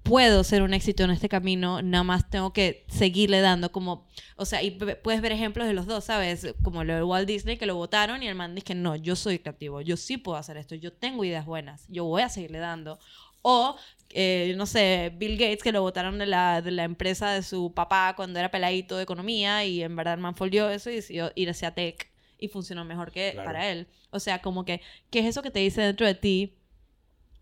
puedo 0.02 0.42
ser 0.44 0.62
un 0.62 0.74
éxito 0.74 1.04
en 1.04 1.10
este 1.10 1.28
camino, 1.28 1.80
nada 1.82 2.02
más 2.04 2.28
tengo 2.28 2.52
que 2.52 2.84
seguirle 2.88 3.40
dando 3.40 3.70
como, 3.72 4.06
o 4.36 4.44
sea, 4.44 4.62
y 4.62 4.72
puedes 4.72 5.20
ver 5.20 5.32
ejemplos 5.32 5.66
de 5.66 5.74
los 5.74 5.86
dos, 5.86 6.04
¿sabes? 6.04 6.54
Como 6.62 6.82
lo 6.84 6.94
de 6.94 7.02
Walt 7.04 7.26
Disney, 7.28 7.56
que 7.56 7.66
lo 7.66 7.76
votaron 7.76 8.22
y 8.22 8.28
el 8.28 8.34
man 8.34 8.54
dice 8.54 8.64
que 8.66 8.74
no, 8.74 8.96
yo 8.96 9.14
soy 9.16 9.38
creativo, 9.38 9.80
yo 9.80 9.96
sí 9.96 10.16
puedo 10.16 10.36
hacer 10.38 10.56
esto, 10.56 10.74
yo 10.74 10.92
tengo 10.92 11.24
ideas 11.24 11.46
buenas, 11.46 11.84
yo 11.88 12.04
voy 12.04 12.22
a 12.22 12.28
seguirle 12.28 12.58
dando. 12.58 12.98
O, 13.44 13.76
eh, 14.10 14.54
no 14.56 14.66
sé, 14.66 15.12
Bill 15.16 15.36
Gates, 15.36 15.62
que 15.62 15.72
lo 15.72 15.82
votaron 15.82 16.18
de 16.18 16.26
la, 16.26 16.62
de 16.62 16.70
la 16.70 16.84
empresa 16.84 17.30
de 17.32 17.42
su 17.42 17.72
papá 17.74 18.14
cuando 18.16 18.38
era 18.38 18.50
peladito 18.50 18.96
de 18.96 19.02
economía 19.02 19.64
y 19.64 19.82
en 19.82 19.96
verdad 19.96 20.14
el 20.14 20.20
man 20.20 20.36
folio 20.36 20.68
eso 20.70 20.90
y 20.90 20.96
decidió 20.96 21.32
ir 21.34 21.50
hacia 21.50 21.74
tech 21.74 22.08
y 22.38 22.48
funcionó 22.48 22.84
mejor 22.84 23.10
que 23.12 23.32
Claro. 23.32 23.46
para 23.46 23.70
él. 23.70 23.88
O 24.10 24.20
sea, 24.20 24.40
como 24.42 24.64
que, 24.64 24.80
¿qué 25.10 25.20
es 25.20 25.26
eso 25.26 25.42
que 25.42 25.50
te 25.50 25.60
dice 25.60 25.80
dentro 25.80 26.06
de 26.06 26.14
ti? 26.14 26.54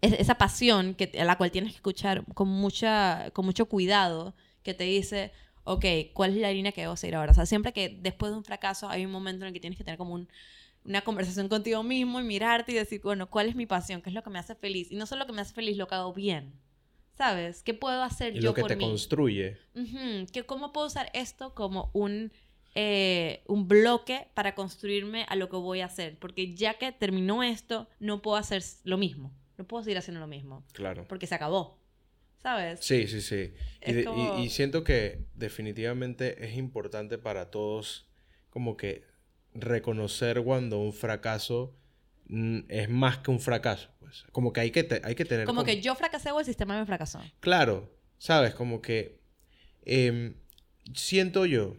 Es- 0.01 0.15
esa 0.15 0.37
pasión 0.37 0.95
que, 0.95 1.13
a 1.21 1.25
la 1.25 1.37
cual 1.37 1.51
tienes 1.51 1.73
que 1.73 1.77
escuchar 1.77 2.25
con, 2.35 2.49
mucha, 2.49 3.31
con 3.33 3.45
mucho 3.45 3.67
cuidado, 3.67 4.35
que 4.63 4.75
te 4.75 4.85
dice, 4.85 5.33
ok, 5.65 5.85
¿cuál 6.15 6.31
es 6.33 6.37
la 6.39 6.53
línea 6.53 6.73
que 6.73 6.83
debo 6.83 6.97
seguir 6.97 7.17
ahora? 7.17 7.33
O 7.33 7.35
sea, 7.35 7.47
siempre 7.47 7.73
que 7.73 7.99
después 8.01 8.33
de 8.33 8.39
un 8.39 8.45
fracaso 8.45 8.89
hay 8.89 9.05
un 9.05 9.13
momento 9.13 9.45
en 9.45 9.49
el 9.49 9.53
que 9.55 9.61
tienes 9.61 9.79
que 9.79 9.85
tener 9.85 9.99
como 9.99 10.15
un, 10.15 10.29
una 10.85 11.03
conversación 11.03 11.49
contigo 11.49 11.83
mismo 11.83 12.21
y 12.21 12.25
mirarte 12.25 12.73
y 12.73 12.75
decir, 12.77 13.01
bueno, 13.03 13.29
¿cuál 13.31 13.49
es 13.49 13.57
mi 13.57 13.67
pasión? 13.67 14.01
¿Qué 14.03 14.11
es 14.11 14.15
lo 14.15 14.23
que 14.23 14.31
me 14.31 14.39
hace 14.39 14.55
feliz? 14.55 14.91
Y 14.91 14.97
no 14.97 15.07
solo 15.07 15.21
lo 15.21 15.27
que 15.27 15.33
me 15.35 15.43
hace 15.43 15.55
feliz, 15.55 15.77
lo 15.77 15.87
que 15.89 15.95
hago 15.97 16.15
bien. 16.15 16.53
¿Sabes? 17.17 17.63
¿Qué 17.63 17.75
puedo 17.75 18.03
hacer 18.03 18.35
Y 18.35 18.37
yo 18.37 18.43
lo 18.49 18.55
que 18.55 18.63
por 18.63 18.71
te 18.71 18.77
mí? 18.77 18.85
construye. 18.87 19.59
Que 20.33 20.45
¿Cómo 20.47 20.73
puedo 20.73 20.87
usar 20.87 21.11
esto 21.13 21.55
como 21.55 21.91
un, 21.93 22.33
eh, 22.75 23.43
un 23.47 23.69
bloque 23.69 24.29
para 24.35 24.55
construirme 24.55 25.27
a 25.29 25.37
lo 25.37 25.51
que 25.51 25.57
voy 25.57 25.81
a 25.81 25.87
hacer? 25.87 26.19
Porque 26.19 26.55
ya 26.55 26.75
que 26.75 26.93
terminó 26.93 27.43
esto, 27.43 27.89
no 27.99 28.23
puedo 28.23 28.37
hacer 28.39 28.63
lo 28.85 28.97
mismo. 28.97 29.33
No 29.61 29.67
puedo 29.67 29.85
seguir 29.85 29.99
haciendo 29.99 30.21
lo 30.21 30.27
mismo. 30.27 30.65
Claro. 30.73 31.05
Porque 31.07 31.27
se 31.27 31.35
acabó. 31.35 31.79
¿Sabes? 32.43 32.81
Sí, 32.81 33.07
sí, 33.07 33.21
sí. 33.21 33.53
Y, 33.87 33.93
de- 33.93 34.05
como- 34.05 34.39
y 34.43 34.49
siento 34.49 34.83
que 34.85 35.27
definitivamente 35.35 36.47
es 36.47 36.57
importante 36.57 37.19
para 37.19 37.51
todos 37.51 38.09
como 38.49 38.79
que 38.79 39.05
reconocer 39.53 40.43
cuando 40.43 40.79
un 40.79 40.95
fracaso 40.95 41.77
es 42.69 42.89
más 42.89 43.19
que 43.19 43.31
un 43.31 43.39
fracaso. 43.39 43.91
Pues. 43.99 44.25
Como 44.33 44.55
que 44.55 44.61
hay 44.63 44.71
que, 44.71 44.83
te- 44.85 45.03
hay 45.05 45.15
que 45.15 45.27
tener... 45.27 45.45
Como 45.45 45.63
que 45.65 45.83
yo 45.83 45.95
fracasé 45.95 46.31
o 46.33 46.41
el 46.41 46.47
sistema 46.47 46.79
me 46.79 46.87
fracasó. 46.87 47.21
Claro, 47.41 47.93
¿sabes? 48.17 48.55
Como 48.55 48.81
que 48.81 49.21
em, 49.85 50.33
siento 50.95 51.45
yo 51.45 51.77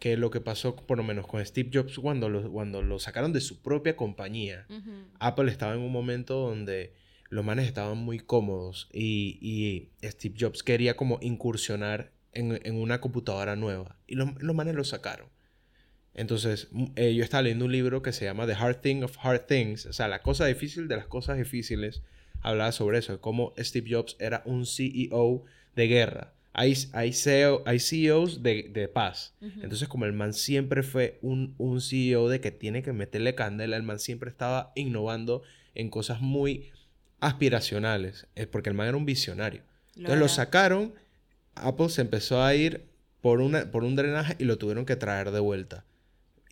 que 0.00 0.16
lo 0.16 0.30
que 0.30 0.40
pasó 0.40 0.74
por 0.74 0.98
lo 0.98 1.04
menos 1.04 1.28
con 1.28 1.44
Steve 1.46 1.70
Jobs 1.72 2.00
cuando 2.00 2.28
lo, 2.28 2.50
cuando 2.50 2.82
lo 2.82 2.98
sacaron 2.98 3.32
de 3.32 3.40
su 3.40 3.62
propia 3.62 3.94
compañía. 3.96 4.66
Apple 5.20 5.52
estaba 5.52 5.74
en 5.74 5.80
un 5.80 5.92
momento 5.92 6.34
donde 6.40 6.94
los 7.30 7.44
manes 7.44 7.66
estaban 7.66 7.98
muy 7.98 8.18
cómodos 8.20 8.88
y, 8.92 9.38
y 9.40 10.06
Steve 10.06 10.36
Jobs 10.38 10.62
quería 10.62 10.96
como 10.96 11.18
incursionar 11.20 12.12
en, 12.32 12.60
en 12.64 12.76
una 12.76 13.00
computadora 13.00 13.56
nueva 13.56 13.96
y 14.06 14.14
los, 14.14 14.30
los 14.42 14.54
manes 14.54 14.74
lo 14.74 14.84
sacaron. 14.84 15.28
Entonces, 16.14 16.68
eh, 16.94 17.12
yo 17.14 17.24
estaba 17.24 17.42
leyendo 17.42 17.64
un 17.64 17.72
libro 17.72 18.02
que 18.02 18.12
se 18.12 18.24
llama 18.24 18.46
The 18.46 18.52
Hard 18.52 18.80
Thing 18.80 19.02
of 19.02 19.16
Hard 19.20 19.46
Things, 19.46 19.86
o 19.86 19.92
sea, 19.92 20.06
la 20.06 20.22
cosa 20.22 20.46
difícil 20.46 20.86
de 20.86 20.96
las 20.96 21.06
cosas 21.06 21.36
difíciles. 21.36 22.02
Hablaba 22.40 22.72
sobre 22.72 22.98
eso, 22.98 23.20
cómo 23.20 23.52
Steve 23.58 23.88
Jobs 23.90 24.16
era 24.20 24.42
un 24.44 24.66
CEO 24.66 25.44
de 25.74 25.88
guerra. 25.88 26.34
Hay, 26.52 26.74
hay, 26.92 27.12
CEO, 27.12 27.64
hay 27.66 27.80
CEOs 27.80 28.44
de, 28.44 28.70
de 28.72 28.86
paz. 28.86 29.34
Entonces, 29.40 29.88
como 29.88 30.04
el 30.04 30.12
man 30.12 30.32
siempre 30.34 30.84
fue 30.84 31.18
un, 31.20 31.54
un 31.58 31.80
CEO 31.80 32.28
de 32.28 32.40
que 32.40 32.52
tiene 32.52 32.84
que 32.84 32.92
meterle 32.92 33.34
candela, 33.34 33.76
el 33.76 33.82
man 33.82 33.98
siempre 33.98 34.30
estaba 34.30 34.70
innovando 34.76 35.42
en 35.74 35.90
cosas 35.90 36.20
muy 36.20 36.70
aspiracionales, 37.26 38.26
eh, 38.34 38.46
porque 38.46 38.70
el 38.70 38.74
man 38.74 38.88
era 38.88 38.96
un 38.96 39.06
visionario. 39.06 39.62
Entonces 39.96 40.18
lo 40.18 40.28
sacaron, 40.28 40.94
Apple 41.54 41.88
se 41.88 42.00
empezó 42.02 42.42
a 42.42 42.54
ir 42.54 42.86
por, 43.20 43.40
una, 43.40 43.70
por 43.70 43.84
un 43.84 43.96
drenaje 43.96 44.36
y 44.38 44.44
lo 44.44 44.58
tuvieron 44.58 44.84
que 44.84 44.96
traer 44.96 45.30
de 45.30 45.40
vuelta. 45.40 45.84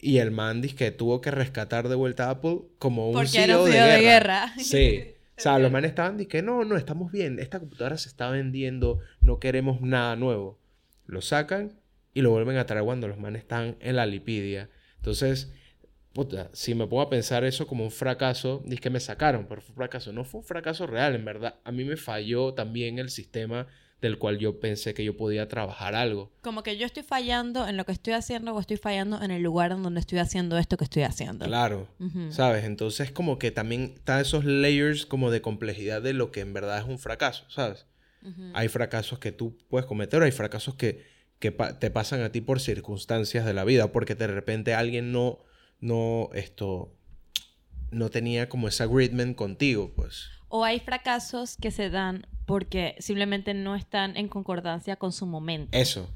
Y 0.00 0.18
el 0.18 0.30
man 0.30 0.60
dice 0.60 0.74
que 0.74 0.90
tuvo 0.90 1.20
que 1.20 1.30
rescatar 1.30 1.88
de 1.88 1.94
vuelta 1.94 2.26
a 2.26 2.30
Apple 2.30 2.62
como 2.78 3.08
un 3.08 3.14
Porque 3.14 3.38
era 3.38 3.54
CEO, 3.54 3.64
un 3.64 3.70
de 3.70 3.72
CEO 3.72 3.86
guerra. 3.86 3.96
de 3.96 4.02
guerra. 4.02 4.52
Sí. 4.58 5.04
O 5.36 5.40
sea, 5.42 5.58
los 5.58 5.72
manes 5.72 5.90
estaban 5.90 6.18
diciendo 6.18 6.30
que 6.30 6.42
no, 6.42 6.64
no, 6.64 6.76
estamos 6.76 7.10
bien, 7.10 7.38
esta 7.38 7.58
computadora 7.58 7.96
se 7.96 8.08
está 8.08 8.30
vendiendo, 8.30 9.00
no 9.20 9.40
queremos 9.40 9.80
nada 9.80 10.14
nuevo. 10.14 10.60
Lo 11.06 11.20
sacan 11.20 11.72
y 12.14 12.20
lo 12.20 12.30
vuelven 12.30 12.58
a 12.58 12.66
traer 12.66 12.84
cuando 12.84 13.08
los 13.08 13.18
manes 13.18 13.42
están 13.42 13.76
en 13.80 13.96
la 13.96 14.06
lipidia. 14.06 14.68
Entonces, 14.96 15.52
puta, 16.12 16.50
si 16.52 16.74
me 16.74 16.86
pongo 16.86 17.02
a 17.02 17.10
pensar 17.10 17.44
eso 17.44 17.66
como 17.66 17.84
un 17.84 17.90
fracaso, 17.90 18.62
dice 18.64 18.80
que 18.80 18.90
me 18.90 19.00
sacaron, 19.00 19.46
pero 19.48 19.60
fue 19.62 19.70
un 19.70 19.76
fracaso. 19.76 20.12
No 20.12 20.24
fue 20.24 20.40
un 20.40 20.46
fracaso 20.46 20.86
real, 20.86 21.14
en 21.14 21.24
verdad. 21.24 21.56
A 21.64 21.72
mí 21.72 21.84
me 21.84 21.96
falló 21.96 22.54
también 22.54 22.98
el 22.98 23.10
sistema 23.10 23.66
del 24.00 24.18
cual 24.18 24.38
yo 24.38 24.58
pensé 24.58 24.94
que 24.94 25.04
yo 25.04 25.16
podía 25.16 25.46
trabajar 25.46 25.94
algo. 25.94 26.32
Como 26.42 26.64
que 26.64 26.76
yo 26.76 26.86
estoy 26.86 27.04
fallando 27.04 27.68
en 27.68 27.76
lo 27.76 27.84
que 27.86 27.92
estoy 27.92 28.14
haciendo 28.14 28.52
o 28.52 28.58
estoy 28.58 28.76
fallando 28.76 29.22
en 29.22 29.30
el 29.30 29.42
lugar 29.42 29.70
en 29.70 29.82
donde 29.84 30.00
estoy 30.00 30.18
haciendo 30.18 30.58
esto 30.58 30.76
que 30.76 30.82
estoy 30.84 31.04
haciendo. 31.04 31.44
Claro. 31.46 31.86
¿Sabes? 32.30 32.64
Entonces 32.64 33.12
como 33.12 33.38
que 33.38 33.52
también 33.52 33.92
están 33.96 34.20
esos 34.20 34.44
layers 34.44 35.06
como 35.06 35.30
de 35.30 35.40
complejidad 35.40 36.02
de 36.02 36.14
lo 36.14 36.32
que 36.32 36.40
en 36.40 36.52
verdad 36.52 36.78
es 36.80 36.84
un 36.84 36.98
fracaso, 36.98 37.44
¿sabes? 37.48 37.86
Hay 38.54 38.66
fracasos 38.68 39.18
que 39.20 39.30
tú 39.32 39.56
puedes 39.68 39.86
cometer, 39.86 40.20
hay 40.22 40.32
fracasos 40.32 40.74
que, 40.74 41.04
que 41.38 41.52
pa- 41.52 41.78
te 41.78 41.90
pasan 41.92 42.22
a 42.22 42.30
ti 42.32 42.40
por 42.40 42.58
circunstancias 42.60 43.44
de 43.46 43.54
la 43.54 43.62
vida, 43.64 43.92
porque 43.92 44.14
de 44.16 44.26
repente 44.26 44.74
alguien 44.74 45.12
no, 45.12 45.38
no, 45.82 46.30
esto, 46.32 46.94
no 47.90 48.08
tenía 48.08 48.48
como 48.48 48.68
ese 48.68 48.84
agreement 48.84 49.36
contigo, 49.36 49.92
pues. 49.94 50.30
O 50.48 50.64
hay 50.64 50.80
fracasos 50.80 51.56
que 51.60 51.70
se 51.70 51.90
dan 51.90 52.26
porque 52.46 52.94
simplemente 52.98 53.52
no 53.52 53.74
están 53.74 54.16
en 54.16 54.28
concordancia 54.28 54.96
con 54.96 55.12
su 55.12 55.26
momento. 55.26 55.76
Eso. 55.76 56.08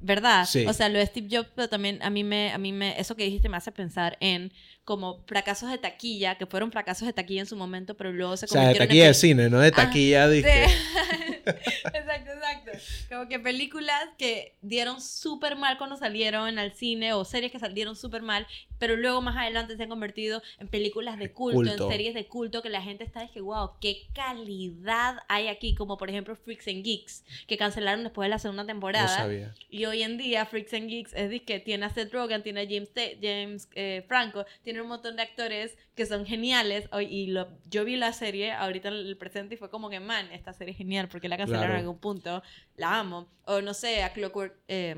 ¿Verdad? 0.00 0.46
Sí. 0.46 0.66
O 0.66 0.72
sea, 0.72 0.88
lo 0.88 0.98
de 0.98 1.06
Steve 1.06 1.28
Jobs, 1.30 1.50
pero 1.54 1.68
también 1.68 2.02
a 2.02 2.10
mí 2.10 2.24
me, 2.24 2.52
a 2.52 2.58
mí 2.58 2.72
me, 2.72 2.98
eso 2.98 3.14
que 3.14 3.24
dijiste 3.24 3.48
me 3.48 3.56
hace 3.56 3.70
pensar 3.70 4.16
en 4.20 4.52
como 4.84 5.22
fracasos 5.26 5.70
de 5.70 5.78
taquilla, 5.78 6.36
que 6.36 6.46
fueron 6.46 6.72
fracasos 6.72 7.06
de 7.06 7.12
taquilla 7.12 7.40
en 7.40 7.46
su 7.46 7.56
momento, 7.56 7.96
pero 7.96 8.12
luego 8.12 8.36
se 8.36 8.46
O 8.46 8.48
sea, 8.48 8.62
de 8.62 8.66
convirtieron 8.66 8.88
taquilla 8.88 9.04
en 9.04 9.10
de 9.10 9.14
cine, 9.14 9.50
no 9.50 9.60
de 9.60 9.68
Ah, 9.68 9.72
taquilla 9.72 10.28
de... 10.28 10.42
Sí. 10.42 11.28
exacto, 11.46 12.30
exacto. 12.32 12.70
Como 13.08 13.28
que 13.28 13.38
películas 13.38 14.02
que 14.18 14.56
dieron 14.62 15.00
súper 15.00 15.56
mal 15.56 15.78
cuando 15.78 15.96
salieron 15.96 16.58
al 16.58 16.72
cine 16.74 17.12
o 17.12 17.24
series 17.24 17.52
que 17.52 17.58
salieron 17.58 17.96
súper 17.96 18.22
mal, 18.22 18.46
pero 18.78 18.96
luego 18.96 19.20
más 19.20 19.36
adelante 19.36 19.76
se 19.76 19.82
han 19.84 19.88
convertido 19.88 20.42
en 20.58 20.68
películas 20.68 21.18
de 21.18 21.32
culto, 21.32 21.58
Culto. 21.70 21.84
en 21.86 21.90
series 21.92 22.14
de 22.14 22.26
culto 22.26 22.62
que 22.62 22.68
la 22.70 22.82
gente 22.82 23.04
está 23.04 23.20
de 23.20 23.30
que, 23.30 23.40
wow, 23.40 23.70
qué 23.80 24.06
calidad 24.14 25.16
hay 25.28 25.48
aquí, 25.48 25.74
como 25.74 25.96
por 25.96 26.10
ejemplo 26.10 26.34
Freaks 26.36 26.68
and 26.68 26.84
Geeks, 26.84 27.24
que 27.46 27.56
cancelaron 27.56 28.02
después 28.04 28.26
de 28.26 28.30
la 28.30 28.38
segunda 28.38 28.62
No 28.62 28.66
temporada. 28.66 29.08
sabía. 29.08 29.54
Y 29.70 29.84
hoy 29.84 30.02
en 30.02 30.18
día 30.18 30.46
Freaks 30.46 30.74
and 30.74 30.88
Geeks 30.88 31.12
es 31.14 31.30
de 31.30 31.42
que 31.44 31.60
tiene 31.60 31.86
a 31.86 31.90
Seth 31.90 32.12
Rogen, 32.12 32.42
tiene 32.42 32.60
a 32.62 32.64
James, 32.64 32.92
Ta- 32.92 33.16
James 33.20 33.68
eh, 33.74 34.04
Franco, 34.08 34.44
tiene 34.62 34.80
un 34.82 34.88
montón 34.88 35.16
de 35.16 35.22
actores 35.22 35.76
que 35.94 36.06
son 36.06 36.26
geniales. 36.26 36.88
Y 37.08 37.28
lo, 37.28 37.48
yo 37.68 37.84
vi 37.84 37.96
la 37.96 38.12
serie 38.12 38.52
ahorita 38.52 38.88
en 38.88 38.94
el 38.94 39.16
presente 39.16 39.54
y 39.54 39.58
fue 39.58 39.70
como 39.70 39.90
que, 39.90 40.00
man, 40.00 40.30
esta 40.32 40.52
serie 40.52 40.72
es 40.72 40.78
genial 40.78 41.08
porque 41.08 41.28
la 41.32 41.38
cancelaron 41.38 41.66
Claro. 41.68 41.74
en 41.74 41.80
algún 41.86 41.98
punto. 42.00 42.42
La 42.76 42.98
amo. 43.00 43.28
O 43.44 43.60
no 43.60 43.74
sé, 43.74 44.02
a 44.02 44.12
Clockwork... 44.12 44.54
eh, 44.68 44.96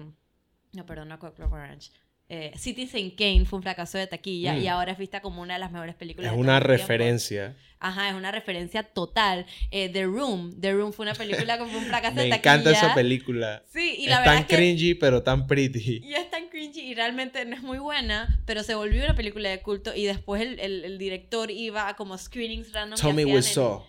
no, 0.73 0.85
perdón, 0.87 1.09
no 1.09 1.15
a 1.15 1.19
Clockwork 1.19 1.53
Orange. 1.53 1.91
Eh, 2.31 2.53
Citizen 2.57 3.11
Kane 3.11 3.45
fue 3.45 3.59
un 3.59 3.63
fracaso 3.63 3.99
de 3.99 4.07
taquilla 4.07 4.55
Mm. 4.55 4.63
y 4.63 4.67
ahora 4.67 4.93
es 4.93 4.99
vista 4.99 5.21
como 5.21 5.43
una 5.43 5.55
de 5.55 5.61
las 5.61 5.71
mejores 5.71 5.95
películas. 5.95 6.31
Es 6.33 6.37
de 6.37 6.41
una 6.41 6.59
referencia. 6.59 7.55
Ajá, 7.79 8.09
es 8.09 8.15
una 8.15 8.31
referencia 8.33 8.83
total. 8.83 9.45
Eh, 9.71 9.91
The 9.91 10.05
Room. 10.07 10.59
The 10.59 10.73
Room 10.73 10.93
fue 10.95 11.05
una 11.05 11.15
película 11.15 11.59
que 11.59 11.67
fue 11.67 11.79
un 11.79 11.85
fracaso 11.85 12.15
Me 12.17 12.23
de 12.25 12.31
taquilla. 12.31 12.55
encanta 12.55 12.71
esa 12.73 12.95
película. 12.95 13.63
Sí, 13.71 13.97
y 13.99 14.07
la 14.07 14.15
es 14.15 14.19
verdad 14.21 14.33
tan 14.33 14.39
es 14.43 14.47
que... 14.47 14.57
cringy, 14.57 14.95
pero 14.95 15.23
tan 15.23 15.47
pretty. 15.47 16.01
Y 16.03 16.15
es 16.15 16.31
tan 16.31 16.49
cringy 16.49 16.81
y 16.81 16.95
realmente 16.95 17.45
no 17.45 17.55
es 17.57 17.63
muy 17.63 17.79
buena, 17.79 18.41
pero 18.47 18.63
se 18.63 18.75
volvió 18.75 19.05
una 19.05 19.15
película 19.15 19.51
de 19.51 19.61
culto 19.61 19.95
y 19.95 20.05
después 20.07 20.41
el, 20.41 20.59
el- 20.61 20.85
el 20.87 20.97
director 20.99 21.51
iba 21.51 21.89
a 21.89 21.95
como 21.95 22.17
screenings 22.17 22.73
random. 22.73 22.99
Tommy 22.99 23.27
Wiseau. 23.27 23.85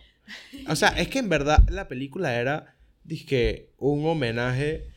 O 0.68 0.76
sea, 0.76 0.90
es 0.90 1.08
que 1.08 1.20
en 1.20 1.30
verdad 1.30 1.68
la 1.70 1.88
película 1.88 2.36
era, 2.40 2.76
dizque, 3.04 3.72
un 3.78 4.06
homenaje 4.06 4.88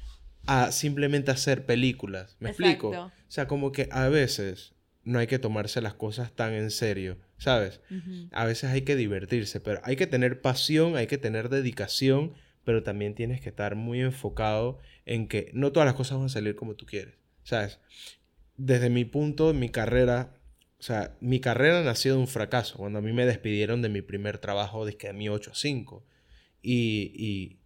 a 0.47 0.73
simplemente 0.73 1.31
hacer 1.31 1.67
películas. 1.67 2.37
¿Me 2.41 2.51
explico? 2.51 2.91
O 2.91 3.13
sea, 3.29 3.47
como 3.47 3.73
que 3.73 3.89
a 3.93 4.09
veces 4.09 4.75
no 5.05 5.19
hay 5.19 5.27
que 5.27 5.39
tomarse 5.39 5.81
las 5.81 5.95
cosas 5.95 6.33
tan 6.33 6.53
en 6.53 6.71
serio, 6.71 7.19
¿sabes? 7.39 7.81
A 8.33 8.45
veces 8.45 8.71
hay 8.71 8.83
que 8.83 8.97
divertirse, 8.97 9.61
pero 9.61 9.81
hay 9.85 9.97
que 9.97 10.07
tener 10.07 10.41
pasión, 10.41 10.97
hay 10.97 11.07
que 11.07 11.19
tener 11.19 11.49
dedicación, 11.49 12.35
pero 12.65 12.83
también 12.83 13.15
tienes 13.15 13.41
que 13.41 13.49
estar 13.49 13.75
muy 13.75 14.01
enfocado 14.01 14.79
en 15.07 15.29
que 15.29 15.51
no 15.55 15.73
todas 15.73 15.87
las 15.87 15.95
cosas 15.95 16.19
van 16.19 16.27
a 16.27 16.31
salir 16.31 16.55
como 16.57 16.75
tú 16.75 16.85
quieres, 16.85 17.15
¿sabes? 17.43 17.79
Desde 18.57 18.91
mi 18.91 19.05
punto, 19.05 19.55
mi 19.55 19.71
carrera, 19.71 20.35
o 20.79 20.83
sea, 20.83 21.17
mi 21.21 21.41
carrera 21.41 21.83
nació 21.83 22.15
de 22.15 22.21
un 22.21 22.29
fracaso, 22.29 22.77
cuando 22.77 23.01
a 23.01 23.03
mí 23.03 23.13
me 23.13 23.27
despidieron 23.27 23.83
de 23.83 23.89
mi 23.89 24.01
primer 24.01 24.39
trabajo, 24.39 24.87
de 24.87 24.97
mi 25.13 25.29
8 25.29 25.51
a 25.51 25.55
5. 25.55 26.05
Y, 26.63 27.13
y 27.15 27.59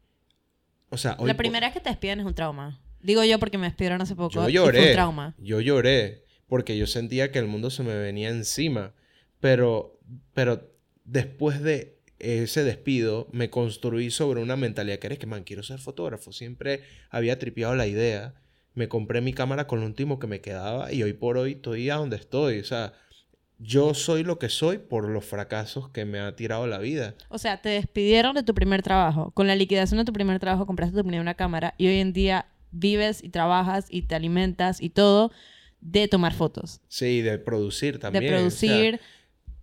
o 0.89 0.97
sea, 0.97 1.17
hoy 1.19 1.27
La 1.27 1.37
primera 1.37 1.67
vez 1.67 1.75
que 1.75 1.81
te 1.81 1.91
despiden 1.91 2.21
es 2.21 2.27
un 2.27 2.35
trauma. 2.35 2.81
Digo 3.01 3.25
yo 3.25 3.39
porque 3.39 3.59
me 3.59 3.67
despidieron 3.67 4.01
hace 4.01 4.15
poco. 4.15 4.35
yo 4.35 4.49
y 4.49 4.53
fue 4.53 4.53
lloré. 4.53 4.87
un 4.89 4.93
trauma. 4.93 5.35
Yo 5.39 5.61
lloré 5.61 6.25
porque 6.47 6.77
yo 6.77 6.87
sentía 6.87 7.33
que 7.33 7.39
el 7.39 7.47
mundo 7.47 7.71
se 7.71 7.83
me 7.83 7.95
venía 7.95 8.29
encima. 8.29 8.95
Pero, 9.41 9.99
pero 10.35 10.71
después 11.05 11.63
de 11.63 11.99
ese 12.19 12.63
despido, 12.63 13.29
me 13.33 13.51
construí 13.51 14.11
sobre 14.11 14.41
una 14.41 14.57
mentalidad 14.57 14.99
que 14.99 15.09
eres 15.09 15.19
que, 15.19 15.27
man, 15.27 15.43
quiero 15.43 15.63
ser 15.63 15.81
fotógrafo. 15.81 16.33
Siempre 16.33 16.83
había 17.11 17.39
tripeado 17.39 17.75
la 17.75 17.87
idea. 17.87 18.35
Me 18.75 18.89
compré 18.89 19.21
mi 19.21 19.33
cámara 19.33 19.67
con 19.67 19.81
lo 19.81 19.87
último 19.87 20.19
que 20.19 20.27
me 20.27 20.41
quedaba 20.41 20.93
y 20.93 21.03
hoy 21.03 21.13
por 21.13 21.37
hoy 21.37 21.53
estoy 21.53 21.91
a 21.91 21.97
donde 21.97 22.17
estoy. 22.17 22.61
O 22.61 22.65
sea, 22.65 22.93
yo 23.59 23.95
soy 23.95 24.25
lo 24.25 24.39
que 24.39 24.49
soy 24.49 24.79
por 24.79 25.09
los 25.09 25.25
fracasos 25.25 25.89
que 25.91 26.05
me 26.05 26.19
ha 26.21 26.35
tirado 26.37 26.67
la 26.67 26.79
vida. 26.79 27.15
O 27.29 27.39
sea, 27.39 27.61
te 27.61 27.69
despidieron 27.69 28.35
de 28.35 28.43
tu 28.43 28.55
primer 28.55 28.83
trabajo. 28.83 29.31
Con 29.33 29.47
la 29.47 29.55
liquidación 29.55 29.99
de 29.99 30.05
tu 30.05 30.13
primer 30.13 30.39
trabajo 30.41 30.67
compraste 30.67 30.97
tu 30.97 31.07
primera 31.07 31.35
cámara 31.35 31.75
y 31.77 31.87
hoy 31.87 31.99
en 31.99 32.13
día 32.13 32.47
vives 32.71 33.23
y 33.23 33.29
trabajas 33.29 33.87
y 33.91 34.03
te 34.03 34.15
alimentas 34.15 34.81
y 34.81 34.89
todo 34.91 35.31
de 35.83 36.09
tomar 36.09 36.33
fotos. 36.33 36.81
Sí, 36.89 37.21
de 37.21 37.39
producir 37.39 37.99
también. 37.99 38.25
De 38.25 38.47
o 38.47 38.51
sea, 38.51 38.69
producir. 38.69 39.01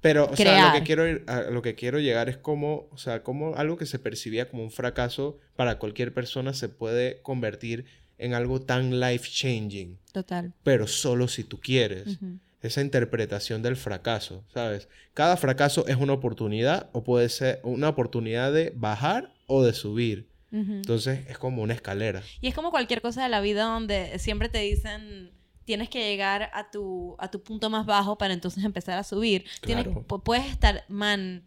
pero, 0.01 0.29
o 0.29 0.35
sea, 0.35 0.67
lo 0.67 0.79
que, 0.79 0.83
quiero 0.85 1.07
ir- 1.07 1.23
a 1.27 1.49
lo 1.49 1.61
que 1.61 1.75
quiero 1.75 1.99
llegar 1.99 2.29
es 2.29 2.37
como, 2.37 2.87
o 2.91 2.97
sea, 2.97 3.23
como 3.23 3.55
algo 3.55 3.77
que 3.77 3.85
se 3.85 3.97
percibía 3.99 4.49
como 4.49 4.63
un 4.63 4.71
fracaso 4.71 5.39
para 5.55 5.79
cualquier 5.79 6.13
persona 6.13 6.53
se 6.53 6.69
puede 6.69 7.21
convertir 7.21 7.85
en 8.19 8.33
algo 8.33 8.61
tan 8.61 8.99
life 8.99 9.29
changing, 9.31 9.97
Total. 10.11 10.53
pero 10.63 10.87
solo 10.87 11.27
si 11.27 11.43
tú 11.43 11.59
quieres. 11.59 12.19
Esa 12.61 12.81
interpretación 12.81 13.61
del 13.61 13.77
fracaso, 13.77 14.43
¿sabes? 14.53 14.89
Cada 15.13 15.37
fracaso 15.37 15.87
es 15.87 15.95
una 15.95 16.13
oportunidad 16.13 16.89
o 16.91 17.03
puede 17.03 17.29
ser 17.29 17.61
una 17.63 17.87
oportunidad 17.87 18.51
de 18.51 18.73
bajar 18.75 19.33
o 19.47 19.63
de 19.63 19.73
subir. 19.73 20.27
Ujú. 20.51 20.73
Entonces 20.73 21.21
es 21.29 21.37
como 21.37 21.61
una 21.61 21.73
escalera. 21.73 22.21
Y 22.41 22.49
es 22.49 22.55
como 22.55 22.71
cualquier 22.71 23.01
cosa 23.01 23.23
de 23.23 23.29
la 23.29 23.39
vida 23.39 23.63
donde 23.63 24.19
siempre 24.19 24.49
te 24.49 24.59
dicen 24.59 25.31
tienes 25.63 25.87
que 25.87 25.99
llegar 25.99 26.49
a 26.53 26.71
tu, 26.71 27.15
a 27.19 27.29
tu 27.29 27.43
punto 27.43 27.69
más 27.69 27.85
bajo 27.85 28.17
para 28.17 28.33
entonces 28.33 28.63
empezar 28.63 28.97
a 28.97 29.03
subir. 29.03 29.45
Claro. 29.61 30.03
puedes 30.23 30.47
estar, 30.47 30.83
man, 30.87 31.43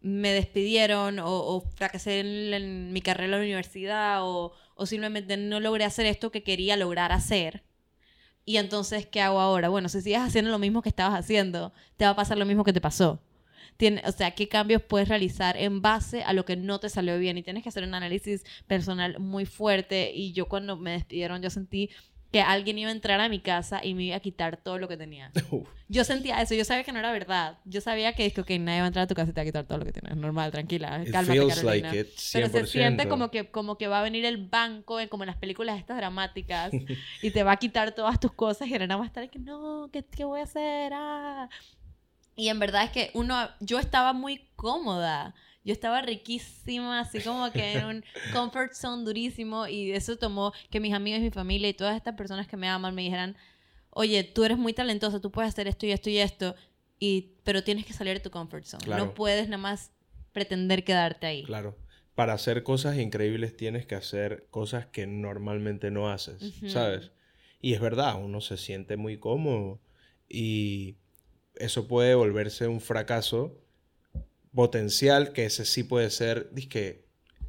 me 0.00 0.32
despidieron 0.32 1.18
o, 1.18 1.28
o 1.28 1.60
fracasé 1.74 2.20
en, 2.20 2.54
en 2.54 2.92
mi 2.92 3.02
carrera 3.02 3.24
en 3.24 3.30
la 3.32 3.38
universidad 3.38 4.18
o, 4.22 4.52
o 4.78 4.86
simplemente 4.86 5.36
no 5.36 5.60
logré 5.60 5.84
hacer 5.84 6.06
esto 6.06 6.30
que 6.30 6.44
quería 6.44 6.76
lograr 6.76 7.10
hacer. 7.12 7.64
Y 8.44 8.56
entonces, 8.56 9.06
¿qué 9.06 9.20
hago 9.20 9.40
ahora? 9.40 9.68
Bueno, 9.68 9.88
si 9.88 10.00
sigues 10.00 10.20
haciendo 10.20 10.50
lo 10.50 10.58
mismo 10.58 10.80
que 10.80 10.88
estabas 10.88 11.18
haciendo, 11.18 11.72
te 11.96 12.04
va 12.04 12.12
a 12.12 12.16
pasar 12.16 12.38
lo 12.38 12.46
mismo 12.46 12.64
que 12.64 12.72
te 12.72 12.80
pasó. 12.80 13.20
Tiene, 13.76 14.02
o 14.06 14.12
sea, 14.12 14.30
¿qué 14.30 14.48
cambios 14.48 14.80
puedes 14.80 15.08
realizar 15.08 15.56
en 15.56 15.82
base 15.82 16.22
a 16.22 16.32
lo 16.32 16.44
que 16.44 16.56
no 16.56 16.78
te 16.80 16.88
salió 16.88 17.18
bien? 17.18 17.36
Y 17.36 17.42
tienes 17.42 17.64
que 17.64 17.68
hacer 17.68 17.84
un 17.84 17.94
análisis 17.94 18.44
personal 18.66 19.18
muy 19.18 19.46
fuerte. 19.46 20.12
Y 20.14 20.32
yo 20.32 20.46
cuando 20.46 20.76
me 20.76 20.92
despidieron, 20.92 21.42
yo 21.42 21.50
sentí 21.50 21.90
que 22.32 22.42
alguien 22.42 22.78
iba 22.78 22.90
a 22.90 22.92
entrar 22.92 23.20
a 23.20 23.28
mi 23.28 23.40
casa 23.40 23.82
y 23.82 23.94
me 23.94 24.04
iba 24.04 24.16
a 24.16 24.20
quitar 24.20 24.58
todo 24.58 24.78
lo 24.78 24.86
que 24.88 24.96
tenía. 24.98 25.30
Uf, 25.50 25.66
Yo 25.88 26.04
sentía 26.04 26.42
eso, 26.42 26.54
yo 26.54 26.64
sabía 26.64 26.84
que 26.84 26.92
no 26.92 26.98
era 26.98 27.10
verdad. 27.10 27.58
Yo 27.64 27.80
sabía 27.80 28.12
que 28.12 28.26
es 28.26 28.34
que, 28.34 28.42
ok, 28.42 28.50
nadie 28.60 28.80
va 28.80 28.84
a 28.84 28.86
entrar 28.88 29.04
a 29.04 29.06
tu 29.06 29.14
casa 29.14 29.30
y 29.30 29.32
te 29.34 29.40
va 29.40 29.42
a 29.42 29.46
quitar 29.46 29.64
todo 29.64 29.78
lo 29.78 29.84
que 29.86 29.92
tienes. 29.92 30.14
Normal, 30.16 30.50
tranquila, 30.50 31.02
It 31.02 31.10
cálmate, 31.10 31.32
feels 31.40 31.54
Carolina. 31.54 31.88
like 31.88 32.00
it, 32.00 32.08
Pero 32.34 32.48
se 32.50 32.66
siente 32.66 33.04
100%. 33.04 33.08
como 33.08 33.30
que, 33.30 33.50
como 33.50 33.78
que 33.78 33.88
va 33.88 34.00
a 34.00 34.02
venir 34.02 34.24
el 34.26 34.36
banco, 34.46 35.00
eh, 35.00 35.08
como 35.08 35.22
en 35.24 35.28
las 35.28 35.36
películas 35.36 35.78
estas 35.78 35.96
dramáticas, 35.96 36.70
y 37.22 37.30
te 37.30 37.42
va 37.44 37.52
a 37.52 37.56
quitar 37.56 37.92
todas 37.92 38.20
tus 38.20 38.32
cosas 38.32 38.68
y 38.68 38.72
ahora 38.72 38.86
nada 38.86 38.98
más 38.98 39.06
estar 39.08 39.28
que 39.30 39.38
no, 39.38 39.88
¿qué, 39.92 40.04
qué 40.04 40.24
voy 40.24 40.40
a 40.40 40.44
hacer? 40.44 40.92
Ah. 40.94 41.48
Y 42.36 42.50
en 42.50 42.58
verdad 42.58 42.84
es 42.84 42.90
que 42.90 43.10
uno, 43.14 43.48
yo 43.60 43.78
estaba 43.78 44.12
muy 44.12 44.48
cómoda. 44.54 45.34
Yo 45.68 45.74
estaba 45.74 46.00
riquísima, 46.00 46.98
así 46.98 47.20
como 47.20 47.52
que 47.52 47.74
en 47.74 47.84
un 47.84 48.04
comfort 48.32 48.72
zone 48.72 49.04
durísimo 49.04 49.66
y 49.66 49.92
eso 49.92 50.16
tomó 50.16 50.54
que 50.70 50.80
mis 50.80 50.94
amigos 50.94 51.20
mi 51.20 51.30
familia 51.30 51.68
y 51.68 51.74
todas 51.74 51.94
estas 51.94 52.14
personas 52.14 52.48
que 52.48 52.56
me 52.56 52.70
aman 52.70 52.94
me 52.94 53.02
dijeran, 53.02 53.36
oye, 53.90 54.24
tú 54.24 54.44
eres 54.44 54.56
muy 54.56 54.72
talentosa, 54.72 55.20
tú 55.20 55.30
puedes 55.30 55.50
hacer 55.50 55.68
esto 55.68 55.84
y 55.84 55.90
esto 55.90 56.08
y 56.08 56.16
esto, 56.20 56.54
y, 56.98 57.34
pero 57.44 57.62
tienes 57.62 57.84
que 57.84 57.92
salir 57.92 58.14
de 58.14 58.20
tu 58.20 58.30
comfort 58.30 58.64
zone. 58.64 58.82
Claro. 58.82 59.04
No 59.04 59.12
puedes 59.12 59.46
nada 59.46 59.60
más 59.60 59.92
pretender 60.32 60.84
quedarte 60.84 61.26
ahí. 61.26 61.44
Claro. 61.44 61.76
Para 62.14 62.32
hacer 62.32 62.62
cosas 62.62 62.96
increíbles 62.96 63.54
tienes 63.54 63.84
que 63.84 63.94
hacer 63.94 64.46
cosas 64.50 64.86
que 64.86 65.06
normalmente 65.06 65.90
no 65.90 66.08
haces, 66.08 66.40
Ujú. 66.40 66.70
¿sabes? 66.70 67.10
Y 67.60 67.74
es 67.74 67.80
verdad, 67.82 68.18
uno 68.18 68.40
se 68.40 68.56
siente 68.56 68.96
muy 68.96 69.18
cómodo 69.18 69.82
y 70.30 70.96
eso 71.56 71.86
puede 71.86 72.14
volverse 72.14 72.68
un 72.68 72.80
fracaso 72.80 73.67
potencial 74.58 75.32
que 75.32 75.44
ese 75.44 75.64
sí 75.64 75.84
puede 75.84 76.10
ser, 76.10 76.48
dizque, 76.52 77.06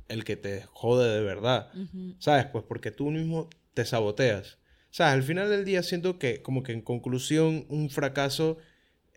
el 0.10 0.24
que 0.24 0.36
te 0.36 0.62
jode 0.74 1.12
de 1.12 1.24
verdad. 1.24 1.72
¿Sabes? 2.20 2.46
Pues 2.46 2.64
porque 2.66 2.92
tú 2.92 3.10
mismo 3.10 3.50
te 3.74 3.84
saboteas. 3.84 4.60
¿Sabes? 4.92 5.16
Al 5.16 5.24
final 5.24 5.50
del 5.50 5.66
día 5.66 5.82
siento 5.82 6.20
que 6.20 6.44
como 6.44 6.62
que 6.62 6.72
en 6.72 6.84
conclusión 6.84 7.66
un 7.68 7.90
fracaso 7.90 8.60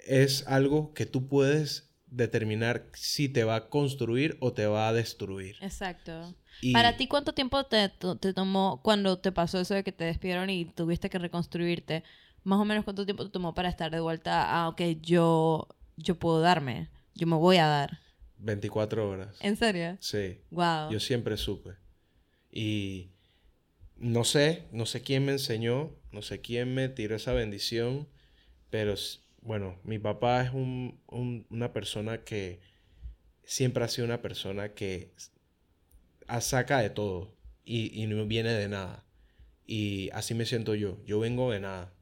es 0.06 0.46
algo 0.46 0.94
que 0.94 1.04
tú 1.04 1.28
puedes 1.28 1.90
determinar 2.06 2.86
si 2.94 3.28
te 3.28 3.44
va 3.44 3.56
a 3.56 3.68
construir 3.68 4.38
o 4.40 4.54
te 4.54 4.64
va 4.64 4.88
a 4.88 4.94
destruir. 4.94 5.56
Exacto. 5.60 6.34
Y 6.62 6.72
Para 6.72 6.96
ti, 6.96 7.08
¿cuánto 7.08 7.34
tiempo 7.34 7.62
te, 7.64 7.90
te 7.90 8.32
tomó 8.32 8.80
cuando 8.82 9.18
te 9.18 9.32
pasó 9.32 9.60
eso 9.60 9.74
de 9.74 9.84
que 9.84 9.92
te 9.92 10.04
despidieron 10.04 10.48
y 10.48 10.64
tuviste 10.64 11.10
que 11.10 11.18
reconstruirte? 11.18 12.04
Más 12.42 12.58
o 12.58 12.64
menos, 12.64 12.84
¿cuánto 12.84 13.04
tiempo 13.04 13.26
te 13.26 13.30
tomó 13.30 13.52
para 13.52 13.68
estar 13.68 13.90
de 13.90 14.00
vuelta 14.00 14.50
a, 14.50 14.70
ok, 14.70 14.80
yo, 15.02 15.68
yo 15.98 16.14
puedo 16.14 16.40
darme, 16.40 16.88
yo 17.14 17.26
me 17.26 17.36
voy 17.36 17.56
a 17.58 17.66
dar? 17.66 17.98
24 18.38 19.08
horas. 19.08 19.36
¿En 19.40 19.56
serio? 19.56 19.96
Sí. 20.00 20.40
Wow. 20.50 20.90
Yo 20.90 20.98
siempre 21.00 21.36
supe. 21.36 21.70
Y 22.50 23.10
no 23.96 24.24
sé, 24.24 24.64
no 24.72 24.84
sé 24.86 25.02
quién 25.02 25.24
me 25.24 25.32
enseñó, 25.32 25.94
no 26.10 26.22
sé 26.22 26.40
quién 26.40 26.74
me 26.74 26.88
tiró 26.88 27.14
esa 27.16 27.32
bendición, 27.32 28.08
pero 28.70 28.94
bueno, 29.42 29.78
mi 29.84 29.98
papá 29.98 30.42
es 30.42 30.52
un- 30.52 31.00
un- 31.06 31.46
una 31.50 31.72
persona 31.72 32.24
que 32.24 32.60
siempre 33.44 33.84
ha 33.84 33.88
sido 33.88 34.06
una 34.06 34.22
persona 34.22 34.70
que 34.74 35.12
saca 36.40 36.78
de 36.80 36.90
todo 36.90 37.34
y, 37.64 38.00
y 38.02 38.06
no 38.06 38.26
viene 38.26 38.50
de 38.50 38.68
nada. 38.68 39.04
Y 39.66 40.10
así 40.12 40.34
me 40.34 40.46
siento 40.46 40.74
yo. 40.74 40.98
Yo 41.04 41.20
vengo 41.20 41.50
de 41.52 41.60
nada 41.60 41.92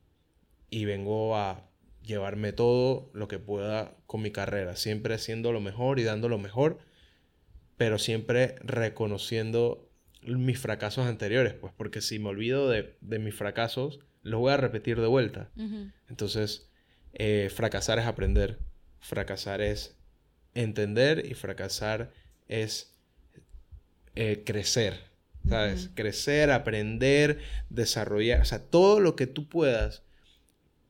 y 0.70 0.84
vengo 0.84 1.36
a 1.36 1.69
llevarme 2.02 2.52
todo 2.52 3.10
lo 3.12 3.28
que 3.28 3.38
pueda 3.38 3.96
con 4.06 4.22
mi 4.22 4.30
carrera, 4.30 4.76
siempre 4.76 5.14
haciendo 5.14 5.52
lo 5.52 5.60
mejor 5.60 5.98
y 5.98 6.04
dando 6.04 6.28
lo 6.28 6.38
mejor 6.38 6.78
pero 7.80 7.98
siempre 7.98 8.56
reconociendo 8.60 9.90
mis 10.20 10.58
fracasos 10.58 11.06
anteriores, 11.06 11.54
pues 11.54 11.72
porque 11.74 12.02
si 12.02 12.18
me 12.18 12.28
olvido 12.28 12.68
de, 12.68 12.94
de 13.00 13.18
mis 13.18 13.34
fracasos, 13.34 14.00
los 14.22 14.38
voy 14.38 14.52
a 14.52 14.58
repetir 14.58 15.00
de 15.00 15.06
vuelta. 15.06 15.48
Entonces, 16.06 16.68
eh, 17.14 17.48
fracasar 17.50 17.98
es 17.98 18.04
aprender, 18.04 18.58
fracasar 18.98 19.62
es 19.62 19.96
entender 20.52 21.24
y 21.24 21.32
fracasar 21.32 22.12
es 22.48 22.94
eh, 24.14 24.42
crecer, 24.44 25.00
¿sabes? 25.48 25.88
Crecer, 25.94 26.50
aprender, 26.50 27.38
desarrollar, 27.70 28.42
o 28.42 28.44
sea, 28.44 28.58
todo 28.58 29.00
lo 29.00 29.16
que 29.16 29.26
tú 29.26 29.48
puedas 29.48 30.02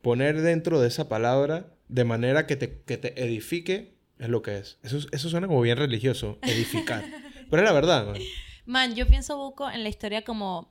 poner 0.02 0.40
dentro 0.40 0.80
de 0.80 0.88
esa 0.88 1.08
palabra 1.08 1.66
de 1.88 2.04
manera 2.04 2.46
que 2.46 2.56
te, 2.56 2.82
que 2.82 2.96
te 2.96 3.22
edifique 3.22 3.94
es 4.18 4.28
lo 4.28 4.42
que 4.42 4.58
es. 4.58 4.78
Eso, 4.82 4.98
eso 5.10 5.28
suena 5.30 5.46
como 5.46 5.60
bien 5.62 5.78
religioso, 5.78 6.38
edificar. 6.42 7.04
Pero 7.50 7.62
es 7.62 7.68
la 7.68 7.72
verdad, 7.72 8.06
man. 8.06 8.20
Man, 8.66 8.94
yo 8.94 9.06
pienso 9.06 9.36
buco 9.36 9.70
en 9.70 9.82
la 9.82 9.88
historia 9.88 10.22
como 10.22 10.70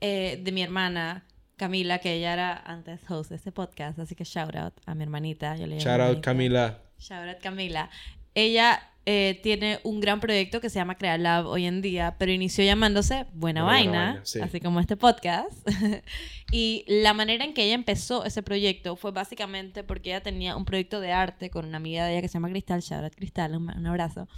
eh, 0.00 0.40
de 0.42 0.52
mi 0.52 0.62
hermana 0.62 1.24
Camila, 1.56 1.98
que 1.98 2.14
ella 2.14 2.32
era 2.32 2.56
antes 2.56 3.00
host 3.08 3.30
de 3.30 3.36
este 3.36 3.52
podcast, 3.52 3.98
así 3.98 4.14
que 4.14 4.24
shout 4.24 4.56
out 4.56 4.74
a 4.86 4.94
mi 4.94 5.04
hermanita. 5.04 5.56
Yo 5.56 5.66
le 5.66 5.76
llamo 5.76 5.84
Shout 5.84 6.00
out. 6.00 6.24
Camila. 6.24 6.78
Shout 6.98 7.28
out 7.28 7.38
Camila. 7.40 7.90
Ella 8.34 8.90
eh, 9.06 9.40
tiene 9.42 9.80
un 9.82 10.00
gran 10.00 10.20
proyecto 10.20 10.60
que 10.60 10.70
se 10.70 10.78
llama 10.78 10.96
Crear 10.96 11.18
Lab 11.18 11.46
hoy 11.46 11.66
en 11.66 11.80
día, 11.82 12.16
pero 12.18 12.32
inició 12.32 12.64
llamándose 12.64 13.26
Buena 13.32 13.62
Buena 13.62 13.62
Vaina, 13.64 14.04
Vaina, 14.04 14.20
sí. 14.24 14.40
así 14.40 14.60
como 14.60 14.78
este 14.78 14.96
podcast. 14.96 15.66
y 16.52 16.84
la 16.86 17.14
manera 17.14 17.44
en 17.44 17.54
que 17.54 17.64
ella 17.64 17.74
empezó 17.74 18.24
ese 18.24 18.42
proyecto 18.42 18.96
fue 18.96 19.10
básicamente 19.10 19.84
porque 19.84 20.10
ella 20.10 20.22
tenía 20.22 20.54
un 20.54 20.64
proyecto 20.64 21.00
de 21.00 21.12
arte 21.12 21.50
con 21.50 21.64
una 21.64 21.78
amiga 21.78 22.04
de 22.04 22.12
ella 22.12 22.22
que 22.22 22.28
se 22.28 22.34
llama 22.34 22.50
Cristal, 22.50 22.82
out 23.02 23.14
Cristal, 23.14 23.56
un, 23.56 23.70
un 23.70 23.86
abrazo. 23.86 24.28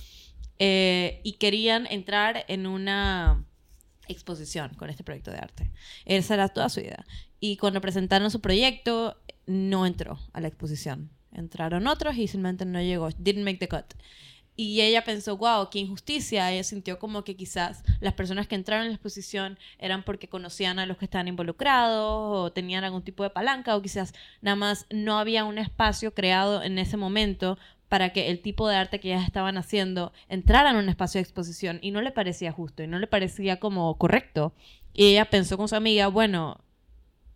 Eh, 0.59 1.21
y 1.25 1.33
querían 1.35 1.87
entrar 1.87 2.45
en 2.47 2.69
una 2.69 3.45
exposición 4.09 4.75
con 4.75 4.91
este 4.91 5.03
proyecto 5.03 5.33
de 5.33 5.39
arte. 5.39 5.73
Esa 6.05 6.35
era 6.35 6.49
toda 6.49 6.69
su 6.69 6.81
idea. 6.81 7.05
Y 7.41 7.57
cuando 7.57 7.81
presentaron 7.81 8.31
su 8.31 8.41
proyecto, 8.41 9.21
no 9.47 9.87
entró 9.87 10.19
a 10.33 10.41
la 10.41 10.49
exposición. 10.49 11.11
Entraron 11.33 11.87
otros 11.87 12.17
y 12.17 12.29
simplemente 12.29 12.65
no 12.65 12.81
llegó. 12.81 13.09
Didn't 13.11 13.45
make 13.45 13.59
the 13.59 13.69
cut. 13.69 13.95
Y 14.55 14.83
ella 14.83 15.03
pensó, 15.03 15.37
wow, 15.39 15.71
qué 15.71 15.79
injusticia. 15.79 16.51
Ella 16.53 16.63
sintió 16.63 16.99
como 16.99 17.25
que 17.25 17.37
quizás 17.37 17.83
las 18.01 18.13
personas 18.13 18.47
que 18.47 18.55
entraron 18.55 18.85
en 18.85 18.93
la 18.93 18.97
exposición 18.97 19.59
eran 19.79 20.03
porque 20.03 20.29
conocían 20.29 20.79
a 20.79 20.87
los 20.87 20.99
que 20.99 21.07
estaban 21.07 21.29
involucrados 21.29 22.05
o 22.07 22.53
tenían 22.53 22.85
algún 22.85 23.03
tipo 23.03 23.23
de 23.23 23.31
palanca 23.31 23.75
o 23.75 23.83
quizás 23.83 24.13
nada 24.43 24.57
más 24.57 24.87
no 24.91 25.19
había 25.19 25.45
un 25.45 25.57
espacio 25.59 26.13
creado 26.15 26.63
en 26.63 26.79
ese 26.79 26.99
momento 26.99 27.59
para 27.89 28.13
que 28.13 28.31
el 28.31 28.41
tipo 28.41 28.69
de 28.69 28.77
arte 28.77 29.01
que 29.01 29.09
ellas 29.09 29.25
estaban 29.27 29.57
haciendo 29.57 30.13
entrara 30.29 30.71
en 30.71 30.77
un 30.77 30.89
espacio 30.89 31.19
de 31.19 31.23
exposición 31.23 31.79
y 31.83 31.91
no 31.91 32.03
le 32.03 32.11
parecía 32.11 32.53
justo 32.53 32.83
y 32.83 32.87
no 32.87 32.99
le 32.99 33.07
parecía 33.07 33.59
como 33.59 33.97
correcto. 33.97 34.55
Y 34.95 35.07
ella 35.07 35.27
pensó 35.27 35.57
con 35.57 35.69
su 35.69 35.77
amiga, 35.77 36.09
bueno, 36.09 36.61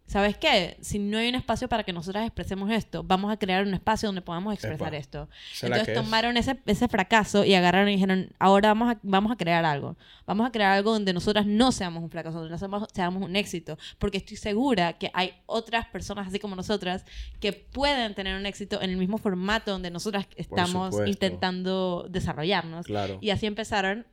¿sabes 0.07 0.37
qué? 0.37 0.77
Si 0.81 0.99
no 0.99 1.19
hay 1.19 1.29
un 1.29 1.35
espacio 1.35 1.69
para 1.69 1.83
que 1.83 1.93
nosotras 1.93 2.25
expresemos 2.25 2.71
esto, 2.71 3.03
vamos 3.03 3.33
a 3.33 3.37
crear 3.37 3.67
un 3.67 3.75
espacio 3.75 4.09
donde 4.09 4.23
podamos 4.23 4.55
expresar 4.55 4.89
Epa. 4.89 4.97
esto. 4.97 5.29
Entonces 5.63 5.89
es. 5.89 5.95
tomaron 5.95 6.37
ese, 6.37 6.59
ese 6.67 6.89
fracaso 6.89 7.45
y 7.45 7.55
agarraron 7.55 7.89
y 7.89 7.93
dijeron, 7.93 8.31
ahora 8.39 8.69
vamos 8.69 8.95
a, 8.95 8.99
vamos 9.03 9.33
a 9.33 9.37
crear 9.37 9.65
algo. 9.65 9.97
Vamos 10.27 10.47
a 10.47 10.53
crear 10.53 10.73
algo 10.73 10.93
donde 10.93 11.13
nosotras 11.13 11.47
no 11.47 11.73
seamos 11.73 12.03
un 12.03 12.11
fracaso, 12.11 12.39
donde 12.39 12.53
nosotros 12.53 12.89
seamos 12.93 13.23
un 13.23 13.37
éxito. 13.37 13.79
Porque 13.99 14.19
estoy 14.19 14.37
segura 14.37 14.95
que 14.95 15.11
hay 15.13 15.35
otras 15.47 15.87
personas 15.87 16.29
así 16.29 16.39
como 16.39 16.55
nosotras 16.57 17.05
que 17.41 17.53
pueden 17.53 18.15
tener 18.15 18.37
un 18.37 18.47
éxito 18.47 18.81
en 18.81 18.91
el 18.91 18.97
mismo 18.97 19.19
formato 19.19 19.73
donde 19.73 19.91
nosotras 19.91 20.27
estamos 20.37 20.95
intentando 21.07 22.07
desarrollarnos. 22.09 22.87
Claro. 22.87 23.19
Y 23.21 23.31
así 23.31 23.47
empezaron 23.47 24.07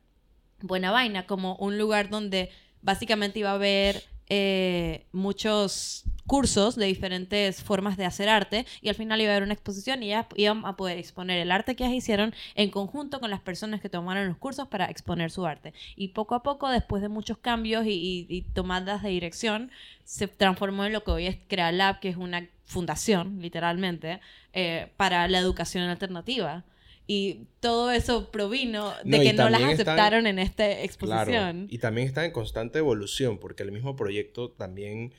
Buena 0.60 0.90
Vaina 0.90 1.26
como 1.26 1.56
un 1.56 1.78
lugar 1.78 2.08
donde 2.08 2.50
básicamente 2.80 3.38
iba 3.38 3.50
a 3.50 3.54
haber 3.54 4.02
eh, 4.28 5.06
muchos 5.12 6.04
cursos 6.26 6.76
de 6.76 6.86
diferentes 6.86 7.62
formas 7.62 7.96
de 7.98 8.06
hacer 8.06 8.30
arte 8.30 8.64
y 8.80 8.88
al 8.88 8.94
final 8.94 9.20
iba 9.20 9.30
a 9.30 9.34
haber 9.36 9.42
una 9.42 9.52
exposición 9.52 10.02
y 10.02 10.08
ya 10.08 10.26
iban 10.36 10.64
a 10.64 10.76
poder 10.76 10.98
exponer 10.98 11.38
el 11.38 11.52
arte 11.52 11.76
que 11.76 11.84
ellas 11.84 11.96
hicieron 11.96 12.34
en 12.54 12.70
conjunto 12.70 13.20
con 13.20 13.30
las 13.30 13.40
personas 13.40 13.80
que 13.82 13.90
tomaron 13.90 14.26
los 14.28 14.38
cursos 14.38 14.68
para 14.68 14.86
exponer 14.86 15.30
su 15.30 15.44
arte. 15.46 15.74
Y 15.96 16.08
poco 16.08 16.34
a 16.34 16.42
poco, 16.42 16.68
después 16.70 17.02
de 17.02 17.08
muchos 17.08 17.36
cambios 17.38 17.84
y, 17.86 18.26
y- 18.28 18.42
tomadas 18.54 19.02
de 19.02 19.10
dirección, 19.10 19.70
se 20.04 20.26
transformó 20.28 20.84
en 20.84 20.92
lo 20.92 21.04
que 21.04 21.10
hoy 21.10 21.26
es 21.26 21.36
CreaLab, 21.48 22.00
que 22.00 22.08
es 22.08 22.16
una 22.16 22.46
fundación, 22.64 23.40
literalmente, 23.40 24.20
eh, 24.52 24.88
para 24.96 25.28
la 25.28 25.38
educación 25.38 25.84
alternativa. 25.84 26.64
Y 27.06 27.48
todo 27.60 27.90
eso 27.90 28.30
provino 28.30 28.94
de 29.04 29.18
No, 29.18 29.22
que 29.22 29.32
no 29.34 29.50
las 29.50 29.60
están- 29.60 29.72
aceptaron 29.74 30.26
en 30.26 30.38
esta 30.38 30.64
Claro. 30.66 30.82
exposición. 30.82 31.66
Y 31.70 31.78
también 31.78 32.06
está 32.08 32.24
en 32.24 32.30
constante 32.32 32.78
evolución, 32.78 33.38
porque 33.38 33.62
el 33.62 33.72
mismo 33.72 33.94
proyecto 33.94 34.50
también 34.50 35.12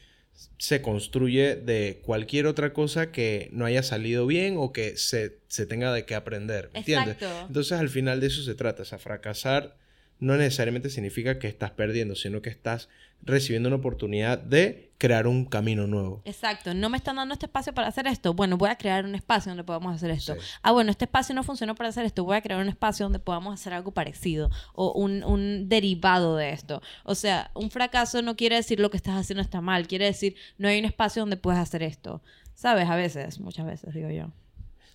se 0.58 0.82
construye 0.82 1.56
de 1.56 2.02
cualquier 2.04 2.48
otra 2.48 2.74
cosa 2.74 3.12
que 3.12 3.50
no 3.54 3.66
haya 3.66 3.84
salido 3.84 4.26
bien 4.28 4.56
o 4.58 4.74
que 4.74 4.98
se, 4.98 5.38
se 5.48 5.66
tenga 5.66 5.94
de 5.94 6.06
qué 6.06 6.16
aprender. 6.16 6.70
¿me 6.74 6.80
¿Entiendes? 6.80 7.18
Entonces 7.48 7.72
al 7.80 7.90
final 7.90 8.20
de 8.20 8.28
eso 8.28 8.42
se 8.44 8.56
trata. 8.56 8.82
O 8.82 8.86
sea, 8.86 8.98
fracasar 8.98 9.78
no 10.20 10.36
necesariamente 10.38 10.90
significa 10.90 11.40
que 11.40 11.48
estás 11.48 11.72
perdiendo, 11.72 12.16
sino 12.16 12.42
que 12.42 12.50
estás 12.50 12.90
recibiendo 13.22 13.68
una 13.68 13.78
oportunidad 13.78 14.38
de 14.38 14.86
crear 14.98 15.28
un 15.28 15.46
camino 15.46 15.88
nuevo. 15.88 16.22
Exacto, 16.26 16.74
no 16.74 16.90
me 16.90 16.98
están 16.98 17.18
dando 17.18 17.34
este 17.34 17.48
espacio 17.48 17.74
para 17.74 17.88
hacer 17.88 18.08
esto. 18.08 18.34
Bueno, 18.34 18.58
voy 18.58 18.70
a 18.70 18.78
crear 18.78 19.04
un 19.06 19.16
espacio 19.16 19.50
donde 19.50 19.64
podamos 19.64 19.94
hacer 19.94 20.12
esto. 20.12 20.36
Sí. 20.36 20.40
Ah, 20.62 20.72
bueno, 20.72 20.92
este 20.92 21.06
espacio 21.06 21.36
no 21.36 21.44
funcionó 21.44 21.76
para 21.76 21.90
hacer 21.90 22.06
esto. 22.06 22.24
Voy 22.24 22.38
a 22.38 22.42
crear 22.42 22.62
un 22.62 22.70
espacio 22.70 23.06
donde 23.06 23.20
podamos 23.20 23.54
hacer 23.54 23.74
algo 23.74 23.92
parecido 23.92 24.50
o 24.74 24.94
un, 24.94 25.24
un 25.24 25.68
derivado 25.68 26.38
de 26.38 26.52
esto. 26.52 26.82
O 27.04 27.16
sea, 27.16 27.52
un 27.54 27.72
fracaso 27.72 28.22
no 28.22 28.36
quiere 28.36 28.56
decir 28.56 28.80
lo 28.80 28.90
que 28.90 28.98
estás 28.98 29.16
haciendo 29.16 29.42
está 29.42 29.62
mal. 29.62 29.88
Quiere 29.88 30.06
decir 30.06 30.36
no 30.58 30.68
hay 30.68 30.80
un 30.80 30.86
espacio 30.86 31.22
donde 31.22 31.38
puedes 31.38 31.60
hacer 31.60 31.84
esto. 31.84 32.22
¿Sabes? 32.54 32.90
A 32.90 32.96
veces, 32.96 33.40
muchas 33.42 33.66
veces, 33.66 33.94
digo 33.94 34.10
yo. 34.10 34.32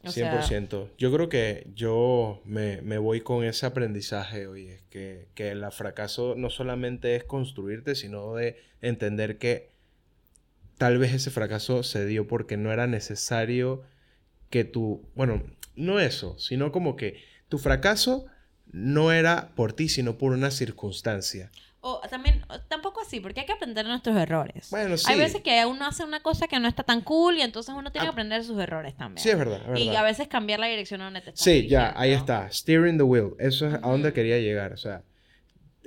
O 0.02 0.10
sea, 0.10 0.40
100%. 0.40 0.88
Yo 0.98 1.12
creo 1.12 1.28
que 1.28 1.66
yo 1.74 2.40
me, 2.44 2.80
me 2.82 2.98
voy 2.98 3.20
con 3.20 3.44
ese 3.44 3.66
aprendizaje 3.66 4.46
hoy. 4.46 4.68
Es 4.68 4.82
que, 4.90 5.28
que 5.34 5.50
el 5.50 5.64
fracaso 5.72 6.34
no 6.36 6.50
solamente 6.50 7.16
es 7.16 7.24
construirte, 7.24 7.94
sino 7.94 8.34
de 8.34 8.56
entender 8.80 9.38
que 9.38 9.70
tal 10.78 10.98
vez 10.98 11.12
ese 11.12 11.30
fracaso 11.30 11.82
se 11.82 12.06
dio 12.06 12.26
porque 12.26 12.56
no 12.56 12.72
era 12.72 12.86
necesario 12.86 13.82
que 14.48 14.64
tú, 14.64 15.06
bueno, 15.14 15.42
no 15.76 16.00
eso, 16.00 16.38
sino 16.38 16.72
como 16.72 16.96
que 16.96 17.22
tu 17.48 17.58
fracaso 17.58 18.26
no 18.72 19.12
era 19.12 19.52
por 19.54 19.72
ti, 19.72 19.88
sino 19.88 20.18
por 20.18 20.32
una 20.32 20.50
circunstancia. 20.50 21.50
O 21.82 22.00
también, 22.10 22.44
tampoco 22.68 23.00
así, 23.00 23.20
porque 23.20 23.40
hay 23.40 23.46
que 23.46 23.52
aprender 23.54 23.84
de 23.86 23.90
nuestros 23.90 24.14
errores. 24.16 24.68
Bueno, 24.70 24.98
sí. 24.98 25.06
Hay 25.08 25.18
veces 25.18 25.40
que 25.40 25.64
uno 25.64 25.86
hace 25.86 26.04
una 26.04 26.20
cosa 26.20 26.46
que 26.46 26.58
no 26.60 26.68
está 26.68 26.82
tan 26.82 27.00
cool 27.00 27.36
y 27.38 27.40
entonces 27.42 27.74
uno 27.74 27.90
tiene 27.90 28.04
que 28.04 28.08
Ah. 28.08 28.12
aprender 28.12 28.40
de 28.42 28.46
sus 28.46 28.58
errores 28.60 28.94
también. 28.96 29.22
Sí, 29.22 29.30
es 29.30 29.38
verdad, 29.38 29.62
es 29.74 29.80
Y 29.80 29.96
a 29.96 30.02
veces 30.02 30.28
cambiar 30.28 30.60
la 30.60 30.66
dirección 30.66 31.00
a 31.00 31.04
donde 31.04 31.22
te 31.22 31.30
estás 31.30 31.42
Sí, 31.42 31.68
ya, 31.68 31.94
ahí 31.96 32.12
está. 32.12 32.50
Steering 32.52 32.98
the 32.98 33.04
wheel. 33.04 33.30
Eso 33.38 33.66
es 33.66 33.74
a 33.74 33.78
donde 33.78 34.12
quería 34.12 34.38
llegar. 34.38 34.72
O 34.74 34.76
sea, 34.76 35.04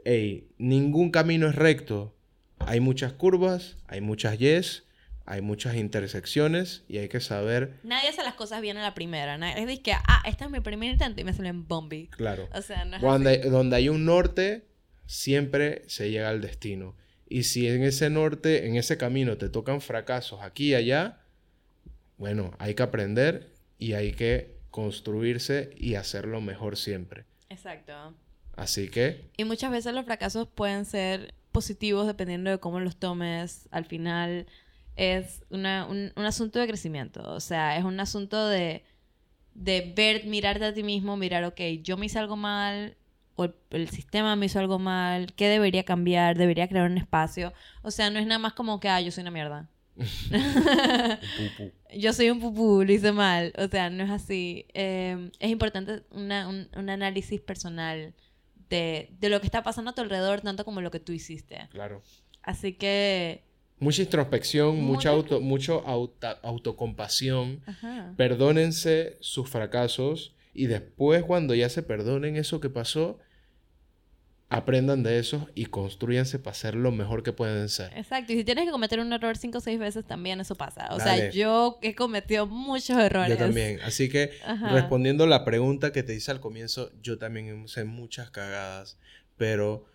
ey, 0.03 0.47
ningún 0.57 1.11
camino 1.11 1.47
es 1.47 1.55
recto. 1.55 2.15
Hay 2.59 2.79
muchas 2.79 3.13
curvas, 3.13 3.75
hay 3.87 4.01
muchas 4.01 4.37
yes, 4.39 4.85
hay 5.25 5.41
muchas 5.41 5.75
intersecciones 5.75 6.83
y 6.87 6.97
hay 6.97 7.07
que 7.09 7.19
saber, 7.19 7.75
Nadie 7.83 8.09
hace 8.09 8.23
las 8.23 8.33
cosas 8.33 8.61
bien 8.61 8.77
a 8.77 8.81
la 8.81 8.93
primera. 8.93 9.37
Nadie 9.37 9.65
dice 9.65 9.81
que, 9.83 9.93
ah, 9.93 10.23
este 10.25 10.45
es 10.45 10.49
mi 10.49 10.59
primer 10.59 10.91
intento 10.91 11.21
y 11.21 11.23
me 11.23 11.33
sale 11.33 11.49
en 11.49 11.67
bombi. 11.67 12.07
claro, 12.07 12.49
O 12.53 12.61
sea, 12.61 12.83
no 12.85 12.97
es 12.97 13.03
así. 13.03 13.49
donde 13.49 13.75
hay 13.75 13.89
un 13.89 14.05
norte, 14.05 14.65
siempre 15.05 15.83
se 15.87 16.09
llega 16.11 16.29
al 16.29 16.41
destino. 16.41 16.95
Y 17.27 17.43
si 17.43 17.67
en 17.67 17.83
ese 17.83 18.09
norte, 18.09 18.67
en 18.67 18.75
ese 18.75 18.97
camino 18.97 19.37
te 19.37 19.49
tocan 19.49 19.81
fracasos 19.81 20.41
aquí 20.41 20.69
y 20.71 20.75
allá, 20.75 21.19
bueno, 22.17 22.51
hay 22.59 22.75
que 22.75 22.83
aprender 22.83 23.51
y 23.79 23.93
hay 23.93 24.11
que 24.13 24.57
construirse 24.71 25.71
y 25.77 25.95
hacerlo 25.95 26.41
mejor 26.41 26.77
siempre. 26.77 27.25
Exacto. 27.49 27.93
Así 28.55 28.89
que 28.89 29.21
Y 29.37 29.45
muchas 29.45 29.71
veces 29.71 29.93
los 29.93 30.05
fracasos 30.05 30.47
pueden 30.47 30.85
ser 30.85 31.33
positivos 31.51 32.05
dependiendo 32.07 32.51
de 32.51 32.59
cómo 32.59 32.79
los 32.79 32.97
tomes. 32.97 33.67
Al 33.71 33.85
final 33.85 34.45
es 34.95 35.43
una- 35.49 35.87
un, 35.87 36.11
un 36.15 36.25
asunto 36.25 36.59
de 36.59 36.67
crecimiento. 36.67 37.21
O 37.33 37.39
sea, 37.39 37.77
es 37.77 37.83
un 37.83 37.99
asunto 37.99 38.47
de, 38.47 38.83
de 39.55 39.91
ver, 39.95 40.25
mirarte 40.25 40.65
a 40.65 40.73
ti 40.73 40.83
mismo, 40.83 41.17
mirar, 41.17 41.43
ok, 41.45 41.59
yo 41.81 41.97
me 41.97 42.05
hice 42.05 42.19
algo 42.19 42.35
mal, 42.35 42.95
o 43.35 43.45
el, 43.45 43.53
el 43.71 43.89
sistema 43.89 44.35
me 44.35 44.45
hizo 44.47 44.59
algo 44.59 44.79
mal, 44.79 45.33
¿qué 45.33 45.47
debería 45.47 45.83
cambiar? 45.83 46.37
¿Debería 46.37 46.67
crear 46.67 46.89
un 46.89 46.97
espacio? 46.97 47.53
O 47.81 47.91
sea, 47.91 48.09
no 48.09 48.19
es 48.19 48.25
nada 48.27 48.39
más 48.39 48.53
como 48.53 48.79
que, 48.79 48.89
ah, 48.89 49.01
yo 49.01 49.11
soy 49.11 49.21
una 49.23 49.31
mierda. 49.31 49.69
yo 51.95 52.13
soy 52.13 52.29
un 52.29 52.39
pupú, 52.39 52.83
lo 52.83 52.91
hice 52.91 53.11
mal. 53.11 53.53
O 53.57 53.67
sea, 53.67 53.89
no 53.89 54.03
es 54.03 54.09
así. 54.11 54.65
Eh, 54.73 55.29
es 55.39 55.49
importante 55.51 56.03
una- 56.11 56.47
un, 56.47 56.67
un 56.75 56.89
análisis 56.89 57.41
personal 57.41 58.13
de, 58.69 59.09
de 59.19 59.29
lo 59.29 59.39
que 59.39 59.47
está 59.47 59.63
pasando 59.63 59.91
a 59.91 59.95
tu 59.95 60.01
alrededor, 60.01 60.41
tanto 60.41 60.65
como 60.65 60.81
lo 60.81 60.91
que 60.91 60.99
tú 60.99 61.11
hiciste. 61.11 61.67
Claro. 61.71 62.01
Así 62.41 62.73
que... 62.73 63.43
Mucha 63.79 64.01
introspección, 64.03 64.77
mucha 64.81 64.87
Mucha- 64.93 65.09
auto, 65.09 65.41
mucho 65.41 65.83
auta- 65.87 66.39
autocompasión. 66.43 67.61
Ajá. 67.65 68.13
Perdónense 68.15 69.17
sus 69.19 69.49
fracasos 69.49 70.35
y 70.53 70.67
después 70.67 71.23
cuando 71.23 71.55
ya 71.55 71.69
se 71.69 71.83
perdonen 71.83 72.35
eso 72.35 72.59
que 72.59 72.69
pasó, 72.69 73.19
aprendan 74.49 75.01
de 75.01 75.17
eso 75.17 75.49
y 75.55 75.65
construyanse 75.65 76.37
para 76.37 76.53
ser 76.53 76.75
lo 76.75 76.91
mejor 76.91 77.23
que 77.23 77.33
pueden 77.33 77.69
ser. 77.69 77.91
Exacto. 77.97 78.33
Y 78.33 78.37
si 78.37 78.43
tienes 78.43 78.65
que 78.65 78.71
cometer 78.71 78.99
un 78.99 79.11
error 79.11 79.35
cinco 79.35 79.57
o 79.57 79.61
seis 79.61 79.79
veces, 79.79 80.05
también 80.05 80.39
eso 80.39 80.53
pasa. 80.53 80.89
O 80.91 80.97
Dale. 80.99 81.21
sea, 81.21 81.31
yo 81.31 81.79
he 81.81 81.95
cometido 81.95 82.45
muchos 82.45 82.95
errores. 82.99 83.29
Yo 83.31 83.37
también. 83.37 83.79
Así 83.81 84.09
que 84.09 84.29
Ajá. 84.45 84.69
respondiendo 84.69 85.25
la 85.25 85.43
pregunta 85.43 85.91
que 85.91 86.03
te 86.03 86.13
hice 86.13 86.29
al 86.29 86.39
comienzo, 86.39 86.91
yo 87.01 87.17
también 87.17 87.63
hice 87.65 87.83
muchas 87.83 88.29
cagadas, 88.29 88.99
pero 89.37 89.85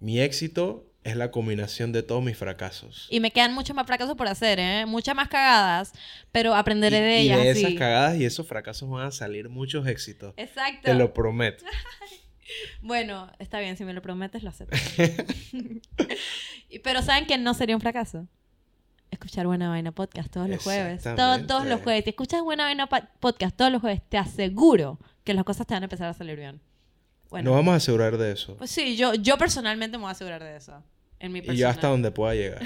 mi 0.00 0.20
éxito 0.20 0.90
es 1.04 1.16
la 1.16 1.30
combinación 1.30 1.90
de 1.92 2.02
todos 2.02 2.22
mis 2.22 2.36
fracasos. 2.36 3.06
Y 3.10 3.20
me 3.20 3.30
quedan 3.30 3.52
muchos 3.54 3.74
más 3.74 3.86
fracasos 3.86 4.16
por 4.16 4.28
hacer, 4.28 4.58
¿eh? 4.60 4.86
Muchas 4.86 5.14
más 5.16 5.28
cagadas, 5.28 5.92
pero 6.30 6.54
aprenderé 6.54 6.98
Y- 6.98 7.02
de 7.02 7.20
y 7.22 7.26
ellas. 7.26 7.42
de 7.42 7.50
así. 7.50 7.60
esas 7.64 7.74
cagadas 7.78 8.16
y 8.18 8.24
esos 8.24 8.46
fracasos 8.46 8.88
van 8.88 9.06
a 9.06 9.10
salir 9.10 9.48
muchos 9.48 9.86
éxitos. 9.86 10.34
Exacto. 10.36 10.82
Te 10.84 10.94
lo 10.94 11.12
prometo. 11.12 11.64
Bueno, 12.82 13.30
está 13.38 13.60
bien, 13.60 13.78
si 13.78 13.84
me 13.84 13.94
lo 13.94 14.02
prometes, 14.02 14.42
lo 14.42 14.50
acepto. 14.50 14.76
Y- 16.68 16.78
Pero 16.84 17.00
¿saben 17.00 17.26
que 17.26 17.38
no 17.38 17.54
sería 17.54 17.74
un 17.74 17.80
fracaso? 17.80 18.26
Escuchar 19.10 19.46
Buena 19.46 19.68
Vaina 19.70 19.92
Podcast 19.92 20.30
todos 20.30 20.48
los 20.48 20.62
jueves. 20.62 21.02
Todo- 21.02 21.46
todos 21.46 21.66
los 21.66 21.80
jueves. 21.80 22.04
Si 22.04 22.10
escuchas 22.10 22.42
Buena 22.42 22.64
Vaina 22.64 22.88
Podcast 23.20 23.56
todos 23.56 23.70
los 23.72 23.80
jueves, 23.80 24.02
te 24.08 24.18
aseguro 24.18 24.98
que 25.24 25.32
las 25.34 25.44
cosas 25.44 25.66
te 25.66 25.72
van 25.74 25.82
a 25.82 25.86
empezar 25.86 26.08
a 26.08 26.14
salir 26.14 26.36
bien. 26.36 26.60
Bueno, 27.30 27.50
Nos 27.50 27.58
vamos 27.60 27.72
a 27.72 27.76
asegurar 27.76 28.18
de 28.18 28.32
eso. 28.32 28.56
pues 28.58 28.70
sí, 28.70 28.96
yo, 28.96 29.14
yo 29.14 29.38
personalmente 29.38 29.96
me 29.96 30.02
voy 30.02 30.08
a 30.08 30.12
asegurar 30.12 30.42
de 30.42 30.56
eso. 30.56 30.82
En 31.22 31.30
mi 31.32 31.38
y 31.38 31.56
yo 31.56 31.68
hasta 31.68 31.86
donde 31.86 32.10
pueda 32.10 32.34
llegar. 32.34 32.62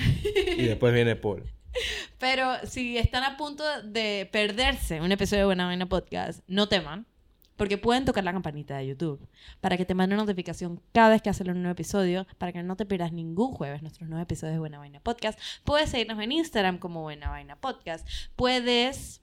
y 0.57 0.63
después 0.63 0.93
viene 0.93 1.15
Paul. 1.15 1.45
Pero 2.19 2.55
si 2.65 2.97
están 2.97 3.23
a 3.23 3.37
punto 3.37 3.63
de 3.83 4.29
perderse 4.33 5.03
un 5.03 5.13
episodio 5.13 5.43
de 5.43 5.47
Buena 5.47 5.67
Vaina 5.67 5.87
Podcast, 5.87 6.41
no 6.49 6.67
teman, 6.67 7.07
porque 7.57 7.77
pueden 7.77 8.07
tocar 8.07 8.25
la 8.25 8.33
campanita 8.33 8.79
de 8.79 8.87
YouTube 8.87 9.29
para 9.61 9.77
que 9.77 9.85
te 9.85 9.95
mande 9.95 10.15
una 10.15 10.25
notificación 10.25 10.81
cada 10.93 11.11
vez 11.11 11.21
que 11.21 11.29
hacen 11.29 11.51
un 11.51 11.63
nuevo 11.63 11.73
episodio, 11.73 12.27
para 12.39 12.51
que 12.51 12.63
no 12.63 12.77
te 12.77 12.87
pierdas 12.87 13.13
ningún 13.13 13.53
jueves 13.53 13.83
nuestros 13.83 14.09
nuevos 14.09 14.25
episodios 14.25 14.55
de 14.55 14.61
Buena 14.61 14.79
Vaina 14.79 15.01
Podcast. 15.01 15.39
Puedes 15.63 15.91
seguirnos 15.91 16.19
en 16.19 16.33
Instagram 16.33 16.79
como 16.79 17.03
Buena 17.03 17.29
Vaina 17.29 17.57
Podcast. 17.57 18.09
Puedes 18.37 19.21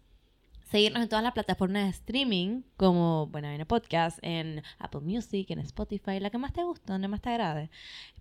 seguirnos 0.73 1.03
en 1.03 1.07
todas 1.07 1.23
las 1.23 1.33
plataformas 1.33 1.83
de 1.83 1.89
streaming 1.91 2.63
como 2.77 3.27
Buena 3.27 3.49
Vaina 3.49 3.63
Podcast, 3.63 4.17
en 4.23 4.63
Apple 4.79 5.01
Music, 5.01 5.51
en 5.51 5.59
Spotify, 5.59 6.19
la 6.19 6.31
que 6.31 6.39
más 6.39 6.51
te 6.51 6.63
guste, 6.63 6.91
donde 6.91 7.07
más 7.07 7.21
te 7.21 7.29
agrade. 7.29 7.69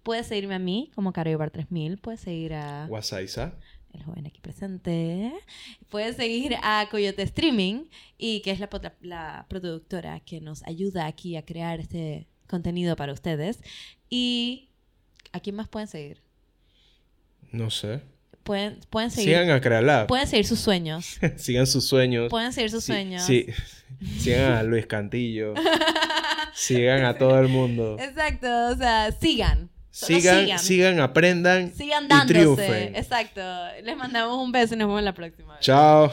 Puedes 0.03 0.27
seguirme 0.27 0.57
a 0.57 0.59
mí 0.59 0.91
como 0.95 1.15
Caro 1.15 1.31
Ibar 1.31 1.51
3000, 1.51 1.97
puedes 1.97 2.21
seguir 2.21 2.53
a 2.53 2.89
Wasaiza. 2.91 3.55
el 3.95 4.05
joven 4.05 4.27
aquí 4.27 4.43
presente. 4.43 5.33
Puedes 5.89 6.17
seguir 6.17 6.57
a 6.63 6.87
Coyote 6.91 7.23
Streaming, 7.23 7.87
y 8.19 8.43
que 8.43 8.51
es 8.51 8.61
la, 8.61 8.69
la 9.01 9.47
productora 9.49 10.21
que 10.21 10.43
nos 10.43 10.63
ayuda 10.65 11.07
aquí 11.07 11.37
a 11.37 11.47
crear 11.47 11.81
este 11.81 12.27
contenido 12.49 12.97
para 12.97 13.15
ustedes. 13.15 13.61
¿Y 14.11 14.69
a 15.33 15.41
quién 15.41 15.57
más 15.57 15.71
pueden 15.71 15.89
seguir? 15.89 16.21
No 17.51 17.71
sé. 17.71 18.03
Pueden, 18.43 18.81
pueden 18.91 19.11
seguir. 19.11 19.37
Sigan 19.39 19.51
a. 19.51 20.07
Pueden 20.07 20.27
seguir 20.27 20.47
sus 20.47 20.59
sueños. 20.61 21.19
Sigan 21.37 21.67
sus 21.67 21.87
sueños. 21.87 22.29
Pueden 22.29 22.53
seguir 22.53 22.71
sus 22.71 22.85
sueños. 22.85 23.23
sí. 23.25 23.47
Sigan 24.19 24.53
a 24.53 24.63
Luis 24.65 24.87
Cantillo. 24.87 25.55
Sigan 26.55 27.05
a 27.05 27.17
todo 27.17 27.39
el 27.39 27.49
mundo. 27.49 27.97
Exacto, 28.01 28.69
o 28.69 28.77
sea, 28.77 29.13
sigan. 29.13 29.71
Sigan, 29.91 30.59
sigan, 30.59 31.01
aprendan 31.01 31.73
Sigan 31.75 32.07
y 32.07 32.09
dándose. 32.09 32.33
triunfen. 32.35 32.97
Exacto. 32.97 33.43
Les 33.83 33.97
mandamos 33.97 34.39
un 34.39 34.51
beso 34.51 34.75
y 34.75 34.79
nos 34.79 34.89
vemos 34.89 35.03
la 35.03 35.13
próxima. 35.13 35.59
Chao. 35.61 36.11